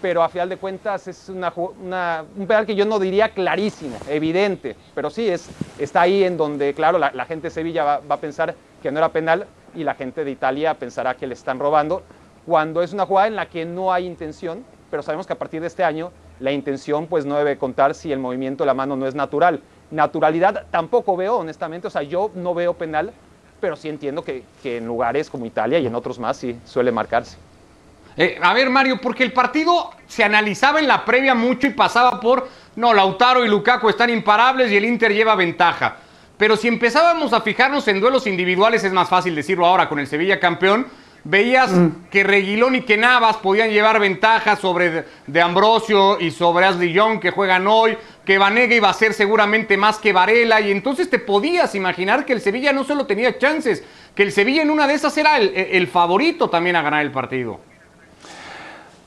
pero 0.01 0.24
a 0.24 0.30
final 0.30 0.50
de 0.50 0.57
cuentas 0.57 1.07
es 1.07 1.30
una, 1.30 1.54
un 1.56 2.48
pedal 2.48 2.66
que 2.66 2.75
yo 2.75 2.86
no 2.86 3.00
diría 3.00 3.30
clarísimo, 3.30 3.98
evidente, 4.10 4.75
pero 4.95 5.10
sí 5.10 5.30
es, 5.30 5.50
está 5.77 6.01
ahí 6.01 6.24
en 6.24 6.36
donde, 6.36 6.74
claro, 6.74 6.98
la, 6.98 7.25
gente 7.25 7.48
de 7.48 7.51
Sevilla 7.51 7.83
va, 7.83 8.16
a 8.16 8.18
pensar 8.18 8.56
que 8.81 8.92
no 8.92 8.98
era 8.98 9.10
penal 9.10 9.45
y 9.75 9.83
la 9.83 9.95
gente 9.95 10.24
de 10.24 10.31
Italia 10.31 10.74
pensará 10.74 11.16
que 11.16 11.27
le 11.27 11.33
están 11.33 11.60
robando, 11.60 12.01
cuando 12.45 12.81
es 12.81 12.94
una 12.94 13.06
jugada 13.06 13.27
en 13.27 13.36
la 13.36 13.48
que 13.48 13.66
no 13.66 13.94
hay 13.94 14.06
intención, 14.06 14.66
pero 14.89 15.04
sabemos 15.04 15.27
que 15.27 15.33
a 15.33 15.38
partir 15.38 15.62
de 15.62 15.68
este 15.68 15.83
año 15.83 16.12
la 16.39 16.51
intención 16.51 17.07
pues 17.07 17.25
no 17.25 17.36
debe 17.36 17.57
contar 17.57 17.94
si 17.94 18.12
el 18.12 18.19
movimiento 18.19 18.63
de 18.63 18.68
la 18.68 18.74
mano 18.74 18.95
no 18.95 19.07
es 19.07 19.15
natural 19.15 19.62
naturalidad 19.91 20.65
tampoco 20.71 21.15
veo, 21.18 21.38
honestamente. 21.38 21.88
O 21.88 21.89
sea, 21.89 22.03
yo 22.03 22.31
no 22.36 22.53
veo 22.53 22.74
penal, 22.74 23.12
pero 23.59 23.75
sí 23.75 23.89
entiendo 23.89 24.24
que, 24.24 24.44
en 24.63 24.86
lugares 24.86 25.30
como 25.30 25.45
Italia 25.45 25.80
y 25.80 25.88
en 25.88 25.95
otros 25.95 26.19
más 26.19 26.38
sí 26.38 26.57
suele 26.65 26.91
marcarse. 26.91 27.38
Eh, 28.18 28.38
a 28.41 28.53
ver, 28.53 28.69
Mario, 28.69 29.00
porque 29.01 29.24
el 29.24 29.31
partido 29.31 29.91
se 30.07 30.24
analizaba 30.24 30.80
en 30.80 30.88
la 30.88 31.06
previa 31.06 31.36
mucho 31.36 31.68
y 31.68 31.71
pasaba 31.71 32.19
por, 32.19 32.47
no, 32.75 32.94
Lautaro 32.94 33.45
y 33.45 33.50
Lukaku 33.50 33.89
están 33.89 34.09
imparables 34.09 34.71
y 34.71 34.77
el 34.77 34.85
Inter 34.85 35.13
lleva 35.13 35.35
ventaja. 35.35 35.97
Pero 36.38 36.56
si 36.56 36.68
empezábamos 36.68 37.33
a 37.33 37.42
fijarnos 37.42 37.88
en 37.88 38.00
duelos 38.00 38.27
individuales, 38.27 38.83
es 38.83 38.94
más 38.94 39.09
fácil 39.09 39.35
decirlo 39.35 39.65
ahora 39.65 39.88
con 39.88 40.00
el 40.00 40.07
Sevilla 40.07 40.39
campeón, 40.39 40.88
veías 41.24 41.71
mm. 41.71 42.07
que 42.09 42.23
Reguilón 42.23 42.76
y 42.76 42.81
que 42.81 42.97
Navas 42.97 43.38
podían 43.38 43.69
llevar 43.69 43.99
ventaja 43.99 44.56
sobre 44.56 45.06
de 45.28 45.42
Ambrosio 45.42 46.19
y 46.19 46.31
sobre 46.31 46.66
Ashley 46.66 46.94
Young 46.94 47.19
que 47.19 47.31
juegan 47.31 47.68
hoy, 47.68 47.97
que 48.26 48.38
Vanega 48.38 48.76
iba 48.76 48.90
a 48.90 48.94
ser 48.94 49.14
seguramente 49.14 49.78
más 49.78 49.97
que 49.97 50.14
Varela 50.14 50.61
y 50.61 50.71
entonces 50.71 51.09
te 51.09 51.19
podías 51.19 51.76
imaginar 51.76 52.26
que 52.26 52.33
el 52.33 52.42
Sevilla 52.42 52.71
no 52.73 52.83
solo 52.83 53.06
tenía 53.06 53.38
chances, 53.38 53.83
que 54.16 54.23
el 54.23 54.31
Sevilla 54.31 54.61
en 54.61 54.69
una 54.69 54.88
de 54.88 54.94
esas 54.94 55.18
era 55.18 55.38
el, 55.38 55.88
favorito 55.88 56.49
también 56.49 56.76
a 56.76 56.81
ganar 56.81 57.02
el 57.02 57.11
partido. 57.11 57.59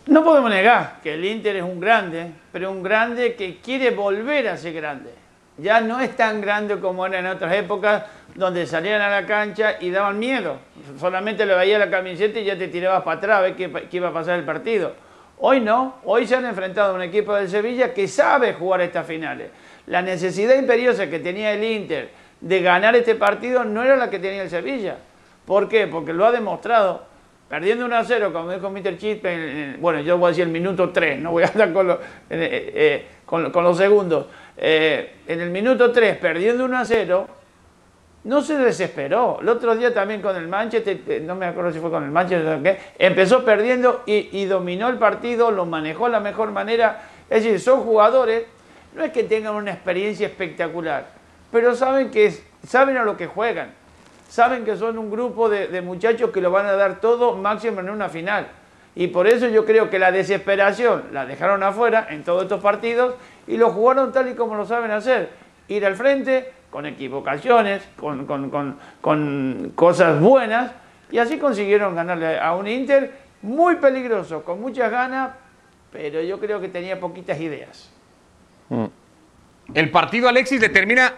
No 0.07 0.25
podemos 0.25 0.50
negar 0.50 0.99
que 1.02 1.14
el 1.14 1.25
Inter 1.25 1.57
es 1.57 1.62
un 1.62 1.78
grande, 1.78 2.33
pero 2.50 2.71
un 2.71 2.83
grande 2.83 3.35
que 3.35 3.59
quiere 3.59 3.90
volver 3.90 4.49
a 4.49 4.57
ser 4.57 4.73
grande. 4.73 5.14
Ya 5.59 5.81
no 5.81 6.00
es 6.00 6.16
tan 6.16 6.40
grande 6.40 6.81
como 6.81 7.07
era 7.07 7.21
en 7.21 7.26
otras 7.26 7.54
épocas 7.54 8.04
donde 8.34 8.66
salían 8.66 9.00
a 9.00 9.10
la 9.10 9.26
cancha 9.26 9.76
y 9.80 9.90
daban 9.90 10.18
miedo. 10.18 10.58
Solamente 10.98 11.44
le 11.46 11.54
veía 11.54 11.78
la 11.78 11.90
camiseta 11.90 12.40
y 12.40 12.44
ya 12.44 12.56
te 12.56 12.68
tirabas 12.68 13.02
para 13.02 13.18
atrás 13.18 13.38
a 13.38 13.40
ver 13.42 13.56
qué, 13.56 13.70
iba 13.92 14.08
a 14.08 14.12
pasar 14.12 14.38
el 14.38 14.44
partido. 14.44 14.94
Hoy 15.38 15.60
no, 15.60 15.96
hoy 16.04 16.26
se 16.26 16.36
han 16.36 16.46
enfrentado 16.46 16.92
a 16.92 16.94
un 16.94 17.02
equipo 17.02 17.34
del 17.34 17.48
Sevilla 17.48 17.92
que 17.92 18.06
sabe 18.08 18.54
jugar 18.54 18.80
estas 18.80 19.06
finales. 19.06 19.50
La 19.86 20.00
necesidad 20.00 20.56
imperiosa 20.56 21.10
que 21.10 21.18
tenía 21.18 21.52
el 21.52 21.64
Inter 21.64 22.10
de 22.40 22.62
ganar 22.62 22.94
este 22.96 23.14
partido 23.14 23.64
no 23.64 23.82
era 23.82 23.96
la 23.96 24.08
que 24.08 24.18
tenía 24.18 24.42
el 24.42 24.50
Sevilla. 24.50 24.96
¿Por 25.44 25.68
qué? 25.68 25.86
Porque 25.86 26.12
lo 26.12 26.24
ha 26.24 26.32
demostrado. 26.32 27.12
Perdiendo 27.48 27.84
1 27.84 27.96
a 27.96 28.04
0, 28.04 28.32
como 28.32 28.50
dijo 28.50 28.70
Mr. 28.70 28.96
Chip, 28.96 29.26
bueno, 29.78 30.00
yo 30.00 30.16
voy 30.16 30.28
a 30.28 30.30
decir 30.30 30.44
el 30.44 30.50
minuto 30.50 30.88
3, 30.88 31.20
no 31.20 31.32
voy 31.32 31.42
a 31.42 31.48
hablar 31.48 31.72
con, 31.74 31.90
eh, 31.90 31.96
eh, 32.30 33.06
con, 33.26 33.52
los 33.52 33.76
segundos. 33.76 34.26
Eh, 34.56 35.16
en 35.26 35.40
el 35.40 35.50
minuto 35.50 35.92
3, 35.92 36.16
perdiendo 36.16 36.64
1 36.64 36.78
a 36.78 36.84
0, 36.86 37.28
no 38.25 38.41
se 38.41 38.57
desesperó. 38.57 39.38
El 39.41 39.49
otro 39.49 39.75
día 39.75 39.93
también 39.93 40.23
con 40.23 40.37
el 40.37 40.49
Manchester, 40.49 41.00
eh, 41.09 41.23
no 41.25 41.35
me 41.35 41.47
acuerdo 41.47 41.73
si 41.73 41.81
fue 41.81 41.91
con 41.91 42.05
el 42.05 42.11
Manchester 42.11 42.59
o 42.59 42.62
qué, 42.62 42.79
empezó 42.99 43.45
perdiendo 43.45 44.02
y, 44.07 44.45
dominó 44.45 44.88
el 44.88 44.99
partido, 44.99 45.50
lo 45.50 45.67
manejó 45.67 46.07
de 46.07 46.12
la 46.12 46.21
mejor 46.21 46.52
manera. 46.52 47.02
Es 47.29 47.43
decir, 47.43 47.61
son 47.61 47.81
jugadores, 47.81 48.45
no 48.95 49.02
es 49.02 49.12
que 49.12 49.25
tengan 49.25 49.55
una 49.55 49.73
experiencia 49.73 50.26
espectacular, 50.26 51.07
pero 51.50 51.75
saben, 51.75 52.11
que, 52.11 52.33
saben 52.67 52.97
a 52.97 53.05
lo 53.05 53.17
que 53.17 53.26
juegan. 53.26 53.73
Saben 54.29 54.64
que 54.64 54.76
son 54.76 54.97
un 54.97 55.11
grupo 55.11 55.50
de, 55.50 55.83
muchachos 55.83 56.31
que 56.31 56.41
lo 56.41 56.50
van 56.50 56.64
a 56.64 56.73
dar 56.73 57.00
todo 57.00 57.37
máximo 57.37 57.81
en 57.81 57.91
una 57.91 58.09
final. 58.09 58.47
Y 58.95 59.09
por 59.09 59.26
eso 59.26 59.47
yo 59.49 59.67
creo 59.67 59.91
que 59.91 59.99
la 59.99 60.11
desesperación 60.11 61.05
la 61.12 61.26
dejaron 61.26 61.62
afuera 61.62 62.07
en 62.09 62.25
todos 62.25 62.45
estos 62.45 62.62
partidos 62.62 63.14
y 63.47 63.59
lo 63.59 63.71
jugaron 63.71 64.11
tal 64.11 64.29
y 64.29 64.35
como 64.35 64.55
lo 64.55 64.64
saben 64.64 64.91
hacer. 64.91 65.31
Ir 65.69 65.85
al 65.85 65.97
frente 65.97 66.50
con 66.73 66.87
equivocaciones, 66.87 67.87
con, 67.97 68.26
con 68.26 69.73
cosas 69.75 70.21
buenas 70.21 70.73
y 71.12 71.19
así 71.19 71.38
consiguieron 71.38 71.95
ganarle 71.95 72.41
a 72.41 72.55
un 72.55 72.67
Inter 72.67 73.12
muy 73.43 73.76
peligroso, 73.76 74.43
con 74.43 74.61
muchas 74.61 74.91
ganas, 74.91 75.33
pero 75.93 76.23
yo 76.23 76.41
creo 76.41 76.61
que 76.61 76.69
tenía 76.69 76.99
poquitas 76.99 77.38
ideas. 77.38 77.93
Mm. 78.71 78.87
El 79.75 79.91
partido 79.91 80.29
Alexis 80.29 80.61
le 80.61 80.71
termina 80.71 81.12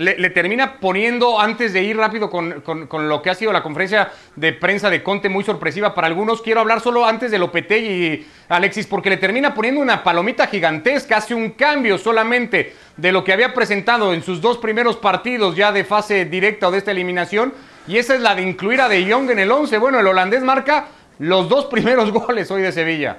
le, 0.00 0.30
termina 0.30 0.80
poniendo, 0.80 1.38
antes 1.38 1.74
de 1.74 1.82
ir 1.82 1.96
rápido 1.96 2.30
con, 2.30 2.62
lo 3.08 3.22
que 3.22 3.28
ha 3.28 3.34
sido 3.34 3.52
la 3.52 3.62
conferencia 3.62 4.10
de 4.34 4.54
prensa 4.54 4.88
de 4.88 5.02
Conte, 5.02 5.28
muy 5.28 5.44
sorpresiva 5.44 5.94
para 5.94 6.06
algunos, 6.06 6.40
quiero 6.40 6.60
hablar 6.60 6.80
solo 6.80 7.04
antes 7.04 7.30
de 7.30 7.38
Lopetegui, 7.38 8.26
Alexis, 8.48 8.86
porque 8.86 9.10
le 9.10 9.18
termina 9.18 9.52
poniendo 9.52 9.80
una 9.80 10.02
palomita 10.02 10.46
gigantesca, 10.46 11.18
hace 11.18 11.34
un 11.34 11.50
cambio 11.50 11.98
solamente 11.98 12.74
de 12.96 13.12
lo 13.12 13.22
que 13.22 13.34
había 13.34 13.52
presentado 13.52 14.14
en 14.14 14.22
sus 14.22 14.40
dos 14.40 14.56
primeros 14.56 14.96
partidos 14.96 15.54
ya 15.54 15.70
de 15.70 15.84
fase 15.84 16.24
directa 16.24 16.68
o 16.68 16.70
de 16.70 16.78
esta 16.78 16.92
eliminación, 16.92 17.52
y 17.86 17.98
esa 17.98 18.14
es 18.14 18.20
la 18.22 18.34
de 18.34 18.42
incluir 18.42 18.80
a 18.80 18.88
De 18.88 19.10
Jong 19.10 19.30
en 19.30 19.38
el 19.38 19.50
11. 19.50 19.76
Bueno, 19.78 20.00
el 20.00 20.06
holandés 20.06 20.42
marca 20.42 20.86
los 21.18 21.48
dos 21.48 21.66
primeros 21.66 22.10
goles 22.12 22.50
hoy 22.50 22.62
de 22.62 22.72
Sevilla. 22.72 23.18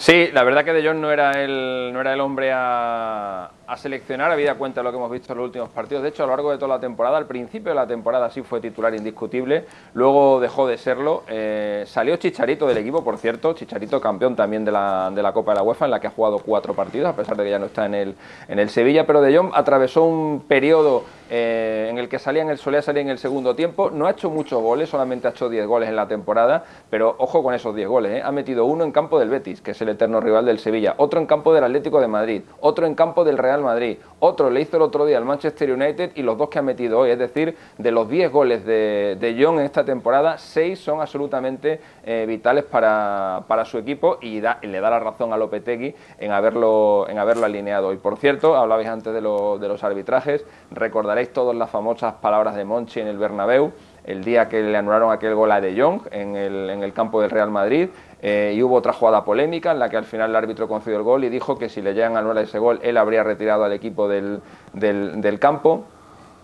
Sí, 0.00 0.30
la 0.32 0.42
verdad 0.44 0.64
que 0.64 0.72
De 0.72 0.84
Jong 0.84 0.98
no 0.98 1.12
era 1.12 1.32
el, 1.32 1.90
no 1.92 2.00
era 2.00 2.14
el 2.14 2.20
hombre 2.20 2.50
a, 2.54 3.50
a 3.70 3.76
seleccionar, 3.76 4.32
habida 4.32 4.56
cuenta 4.56 4.80
de 4.80 4.84
lo 4.84 4.90
que 4.90 4.96
hemos 4.96 5.10
visto 5.12 5.32
en 5.32 5.38
los 5.38 5.46
últimos 5.46 5.68
partidos. 5.68 6.02
De 6.02 6.08
hecho, 6.08 6.24
a 6.24 6.26
lo 6.26 6.32
largo 6.32 6.50
de 6.50 6.58
toda 6.58 6.74
la 6.74 6.80
temporada, 6.80 7.16
al 7.16 7.26
principio 7.26 7.70
de 7.70 7.76
la 7.76 7.86
temporada 7.86 8.28
sí 8.28 8.42
fue 8.42 8.60
titular 8.60 8.92
indiscutible, 8.96 9.64
luego 9.94 10.40
dejó 10.40 10.66
de 10.66 10.76
serlo. 10.76 11.22
Eh, 11.28 11.84
salió 11.86 12.16
Chicharito 12.16 12.66
del 12.66 12.78
equipo, 12.78 13.04
por 13.04 13.16
cierto, 13.16 13.52
Chicharito 13.52 14.00
campeón 14.00 14.34
también 14.34 14.64
de 14.64 14.72
la, 14.72 15.12
de 15.14 15.22
la 15.22 15.32
Copa 15.32 15.52
de 15.52 15.58
la 15.58 15.62
UEFA, 15.62 15.84
en 15.84 15.92
la 15.92 16.00
que 16.00 16.08
ha 16.08 16.10
jugado 16.10 16.40
cuatro 16.40 16.74
partidos, 16.74 17.10
a 17.10 17.14
pesar 17.14 17.36
de 17.36 17.44
que 17.44 17.50
ya 17.50 17.60
no 17.60 17.66
está 17.66 17.86
en 17.86 17.94
el, 17.94 18.16
en 18.48 18.58
el 18.58 18.70
Sevilla. 18.70 19.06
Pero 19.06 19.20
De 19.20 19.36
Jong 19.36 19.52
atravesó 19.54 20.02
un 20.02 20.40
periodo 20.48 21.04
eh, 21.32 21.86
en 21.88 21.96
el 21.96 22.08
que 22.08 22.18
salía 22.18 22.42
en 22.42 22.50
el, 22.50 22.58
solía 22.58 22.82
salir 22.82 23.02
en 23.02 23.08
el 23.08 23.18
segundo 23.18 23.54
tiempo. 23.54 23.88
No 23.90 24.08
ha 24.08 24.10
hecho 24.10 24.30
muchos 24.30 24.60
goles, 24.60 24.88
solamente 24.88 25.28
ha 25.28 25.30
hecho 25.30 25.48
10 25.48 25.64
goles 25.68 25.88
en 25.88 25.94
la 25.94 26.08
temporada, 26.08 26.64
pero 26.90 27.14
ojo 27.18 27.44
con 27.44 27.54
esos 27.54 27.72
10 27.72 27.88
goles. 27.88 28.18
¿eh? 28.18 28.22
Ha 28.24 28.32
metido 28.32 28.64
uno 28.64 28.82
en 28.82 28.90
campo 28.90 29.20
del 29.20 29.28
Betis, 29.28 29.60
que 29.60 29.70
es 29.70 29.80
el 29.80 29.90
eterno 29.90 30.20
rival 30.20 30.44
del 30.44 30.58
Sevilla, 30.58 30.94
otro 30.96 31.20
en 31.20 31.26
campo 31.26 31.54
del 31.54 31.62
Atlético 31.62 32.00
de 32.00 32.08
Madrid, 32.08 32.42
otro 32.60 32.84
en 32.84 32.96
campo 32.96 33.22
del 33.22 33.38
Real 33.38 33.59
Madrid, 33.60 33.98
otro 34.18 34.50
le 34.50 34.60
hizo 34.60 34.76
el 34.76 34.82
otro 34.82 35.06
día 35.06 35.18
al 35.18 35.24
Manchester 35.24 35.70
United 35.72 36.12
y 36.14 36.22
los 36.22 36.36
dos 36.36 36.48
que 36.48 36.58
ha 36.58 36.62
metido 36.62 37.00
hoy. 37.00 37.10
Es 37.10 37.18
decir, 37.18 37.56
de 37.78 37.90
los 37.90 38.08
10 38.08 38.30
goles 38.30 38.64
de, 38.64 39.16
de 39.18 39.36
John 39.42 39.58
en 39.58 39.64
esta 39.64 39.84
temporada, 39.84 40.38
6 40.38 40.78
son 40.78 41.00
absolutamente 41.00 41.80
eh, 42.04 42.24
vitales 42.26 42.64
para, 42.64 43.64
su 43.64 43.78
equipo 43.78 44.18
y, 44.20 44.40
le 44.40 44.80
da 44.80 44.90
la 44.90 44.98
razón 44.98 45.32
a 45.32 45.36
Lopetegui 45.36 45.94
en 46.18 46.32
haberlo, 46.32 47.06
en 47.08 47.18
haberlo 47.18 47.46
alineado. 47.46 47.92
Y 47.92 47.96
por 47.96 48.16
cierto, 48.16 48.56
hablabais 48.56 48.88
antes 48.88 49.12
de, 49.12 49.20
de 49.20 49.68
los 49.68 49.84
arbitrajes, 49.84 50.44
recordaréis 50.70 51.32
todas 51.32 51.56
las 51.56 51.70
famosas 51.70 52.14
palabras 52.14 52.54
de 52.54 52.64
Monchi 52.64 53.00
en 53.00 53.06
el 53.06 53.18
Bernabéu 53.18 53.72
el 54.10 54.24
día 54.24 54.48
que 54.48 54.62
le 54.62 54.76
anularon 54.76 55.12
aquel 55.12 55.34
gol 55.34 55.52
a 55.52 55.60
De 55.60 55.80
Jong 55.80 56.02
en 56.10 56.36
el, 56.36 56.70
en 56.70 56.82
el 56.82 56.92
campo 56.92 57.20
del 57.20 57.30
Real 57.30 57.50
Madrid. 57.50 57.88
Eh, 58.22 58.52
y 58.54 58.62
hubo 58.62 58.76
otra 58.76 58.92
jugada 58.92 59.24
polémica 59.24 59.70
en 59.70 59.78
la 59.78 59.88
que 59.88 59.96
al 59.96 60.04
final 60.04 60.30
el 60.30 60.36
árbitro 60.36 60.68
concedió 60.68 60.98
el 60.98 61.04
gol 61.04 61.24
y 61.24 61.30
dijo 61.30 61.56
que 61.58 61.70
si 61.70 61.80
le 61.80 61.94
llegan 61.94 62.16
a 62.16 62.18
anular 62.18 62.44
ese 62.44 62.58
gol, 62.58 62.78
él 62.82 62.98
habría 62.98 63.22
retirado 63.22 63.64
al 63.64 63.72
equipo 63.72 64.08
del, 64.08 64.42
del, 64.74 65.38
campo. 65.38 65.84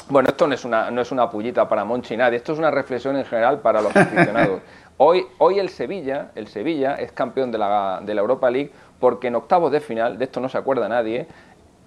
Bueno, 0.09 0.31
esto 0.31 0.47
no 0.47 0.55
es, 0.55 0.65
una, 0.65 0.91
no 0.91 1.03
es 1.03 1.13
una 1.13 1.29
pullita 1.29 1.69
para 1.69 1.85
Monchi 1.85 2.17
nadie, 2.17 2.39
esto 2.39 2.55
es 2.55 2.59
una 2.59 2.71
reflexión 2.71 3.17
en 3.17 3.25
general 3.27 3.59
para 3.59 3.83
los 3.83 3.95
aficionados. 3.95 4.61
Hoy, 4.99 5.27
hoy 5.37 5.59
el 5.59 5.69
Sevilla, 5.69 6.31
el 6.35 6.47
Sevilla 6.47 6.95
es 6.95 7.13
campeón 7.13 7.53
de 7.53 7.59
la, 7.59 8.01
de 8.03 8.15
la 8.15 8.23
Europa 8.23 8.51
League 8.51 8.73
porque 8.99 9.29
en 9.29 9.35
octavos 9.35 9.71
de 9.71 9.81
final, 9.81 10.17
de 10.17 10.25
esto 10.25 10.41
no 10.41 10.49
se 10.49 10.57
acuerda 10.57 10.89
nadie, 10.89 11.27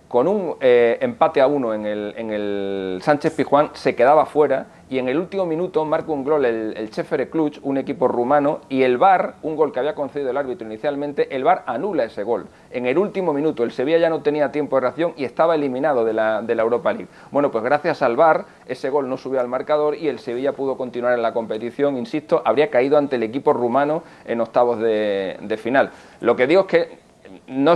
con 0.09 0.27
un 0.27 0.55
eh, 0.59 0.97
empate 1.01 1.39
a 1.39 1.45
uno 1.45 1.71
en 1.71 1.85
el, 1.85 2.15
en 2.17 2.31
el 2.31 2.99
Sánchez 3.01 3.35
Pijuán 3.35 3.69
se 3.73 3.95
quedaba 3.95 4.25
fuera 4.25 4.65
y 4.89 4.97
en 4.97 5.07
el 5.07 5.19
último 5.19 5.45
minuto 5.45 5.85
marca 5.85 6.11
un 6.11 6.23
gol 6.23 6.45
el, 6.45 6.73
el 6.75 6.89
Chefere 6.89 7.29
Cluj, 7.29 7.59
un 7.61 7.77
equipo 7.77 8.07
rumano, 8.07 8.61
y 8.69 8.81
el 8.81 8.97
VAR, 8.97 9.35
un 9.43 9.55
gol 9.55 9.71
que 9.71 9.77
había 9.77 9.93
concedido 9.93 10.31
el 10.31 10.37
árbitro 10.37 10.65
inicialmente, 10.65 11.35
el 11.35 11.43
VAR 11.43 11.61
anula 11.67 12.05
ese 12.05 12.23
gol. 12.23 12.47
En 12.71 12.87
el 12.87 12.97
último 12.97 13.33
minuto 13.33 13.63
el 13.63 13.71
Sevilla 13.71 13.99
ya 13.99 14.09
no 14.09 14.23
tenía 14.23 14.51
tiempo 14.51 14.77
de 14.77 14.81
reacción 14.81 15.13
y 15.15 15.25
estaba 15.25 15.53
eliminado 15.53 16.03
de 16.03 16.13
la, 16.13 16.41
de 16.41 16.55
la 16.55 16.63
Europa 16.63 16.91
League. 16.91 17.07
Bueno, 17.29 17.51
pues 17.51 17.63
gracias 17.63 18.01
al 18.01 18.15
VAR 18.15 18.45
ese 18.65 18.89
gol 18.89 19.07
no 19.07 19.15
subió 19.15 19.39
al 19.39 19.47
marcador 19.47 19.95
y 19.95 20.07
el 20.07 20.17
Sevilla 20.17 20.53
pudo 20.53 20.75
continuar 20.75 21.13
en 21.13 21.21
la 21.21 21.33
competición, 21.33 21.97
insisto, 21.97 22.41
habría 22.43 22.71
caído 22.71 22.97
ante 22.97 23.17
el 23.17 23.21
equipo 23.21 23.53
rumano 23.53 24.01
en 24.25 24.41
octavos 24.41 24.79
de, 24.79 25.37
de 25.39 25.57
final. 25.57 25.91
Lo 26.19 26.35
que 26.35 26.47
digo 26.47 26.61
es 26.61 26.67
que 26.67 27.08
no, 27.47 27.73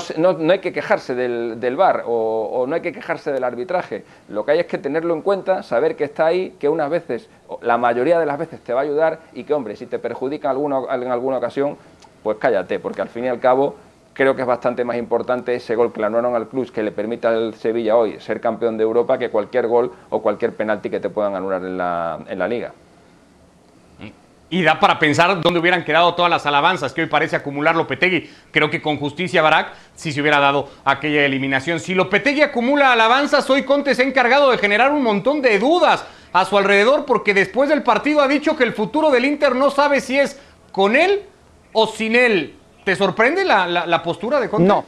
hay 0.52 0.60
que 0.60 0.72
quejarse 0.72 1.16
del, 1.16 1.60
del 1.60 1.78
o, 1.80 2.66
no 2.68 2.76
hay 2.76 2.82
que 2.82 2.92
quejarse 2.92 3.32
del 3.32 3.44
arbitraje. 3.44 4.04
Lo 4.30 4.46
que 4.46 4.52
hay 4.52 4.60
es 4.60 4.66
que 4.66 4.78
tenerlo 4.78 5.14
en 5.14 5.22
cuenta, 5.22 5.64
saber 5.64 5.96
que 5.96 6.06
está 6.06 6.28
ahí, 6.28 6.56
que 6.60 6.70
unas 6.70 6.90
veces, 6.90 7.30
la 7.62 7.78
mayoría 7.78 8.20
de 8.20 8.26
las 8.26 8.38
veces 8.38 8.62
te 8.62 8.74
va 8.74 8.82
a 8.82 8.84
ayudar 8.84 9.20
y 9.34 9.44
que, 9.44 9.54
hombre, 9.54 9.76
si 9.76 9.86
te 9.86 10.00
perjudica 10.00 10.52
en 10.52 11.12
alguna, 11.12 11.38
ocasión, 11.38 11.78
pues 12.22 12.38
cállate, 12.38 12.80
porque 12.80 13.02
al 13.02 13.10
fin 13.10 13.26
y 13.26 13.28
al 13.28 13.40
cabo 13.40 13.76
creo 14.14 14.36
que 14.36 14.42
es 14.42 14.48
bastante 14.48 14.84
más 14.84 14.98
importante 14.98 15.56
ese 15.56 15.76
gol 15.76 15.92
que 15.92 16.00
le 16.00 16.06
anularon 16.06 16.36
al 16.36 16.48
club 16.48 16.72
que 16.72 16.84
le 16.84 16.92
permita 16.92 17.30
al 17.30 17.56
Sevilla 17.56 17.98
hoy 17.98 18.20
ser 18.20 18.40
campeón 18.40 18.78
de 18.78 18.84
Europa 18.84 19.18
que 19.18 19.30
cualquier 19.30 19.68
gol 19.68 19.92
o 20.10 20.22
cualquier 20.22 20.54
penalti 20.54 20.90
que 20.90 21.00
te 21.00 21.10
puedan 21.10 21.36
anular 21.36 21.64
en 21.64 21.78
la, 21.78 22.20
en 22.28 22.40
la 22.40 22.48
liga. 22.48 22.74
Y 24.54 24.62
da 24.62 24.80
para 24.80 25.00
pensar 25.00 25.42
dónde 25.42 25.60
hubieran 25.60 25.84
quedado 25.84 26.14
todas 26.14 26.30
las 26.30 26.46
alabanzas 26.46 26.94
que 26.94 27.02
hoy 27.02 27.08
parece 27.08 27.36
acumular 27.36 27.76
Lopetegui. 27.76 28.30
Creo 28.52 28.70
que 28.70 28.84
con 28.84 28.98
justicia 28.98 29.42
Barak 29.42 29.74
si 29.96 30.12
se 30.12 30.22
hubiera 30.22 30.40
dado 30.40 30.70
aquella 30.86 31.26
eliminación. 31.26 31.80
Si 31.80 31.96
Lopetegui 31.96 32.44
acumula 32.44 32.92
alabanzas, 32.92 33.50
hoy 33.50 33.64
Conte 33.64 33.96
se 33.96 34.04
ha 34.04 34.06
encargado 34.06 34.52
de 34.52 34.60
generar 34.60 34.92
un 34.92 35.02
montón 35.02 35.42
de 35.42 35.58
dudas 35.58 36.06
a 36.32 36.46
su 36.46 36.56
alrededor 36.56 37.06
porque 37.06 37.34
después 37.34 37.68
del 37.68 37.82
partido 37.82 38.22
ha 38.22 38.28
dicho 38.28 38.56
que 38.56 38.64
el 38.64 38.74
futuro 38.74 39.10
del 39.10 39.26
Inter 39.26 39.56
no 39.56 39.72
sabe 39.72 40.02
si 40.02 40.20
es 40.20 40.40
con 40.72 40.96
él 40.96 41.24
o 41.72 41.88
sin 41.88 42.16
él. 42.16 42.56
¿Te 42.84 42.96
sorprende 42.96 43.44
la, 43.46 43.68
la 43.68 44.04
postura 44.04 44.40
de 44.40 44.50
Conte? 44.50 44.68
No, 44.68 44.86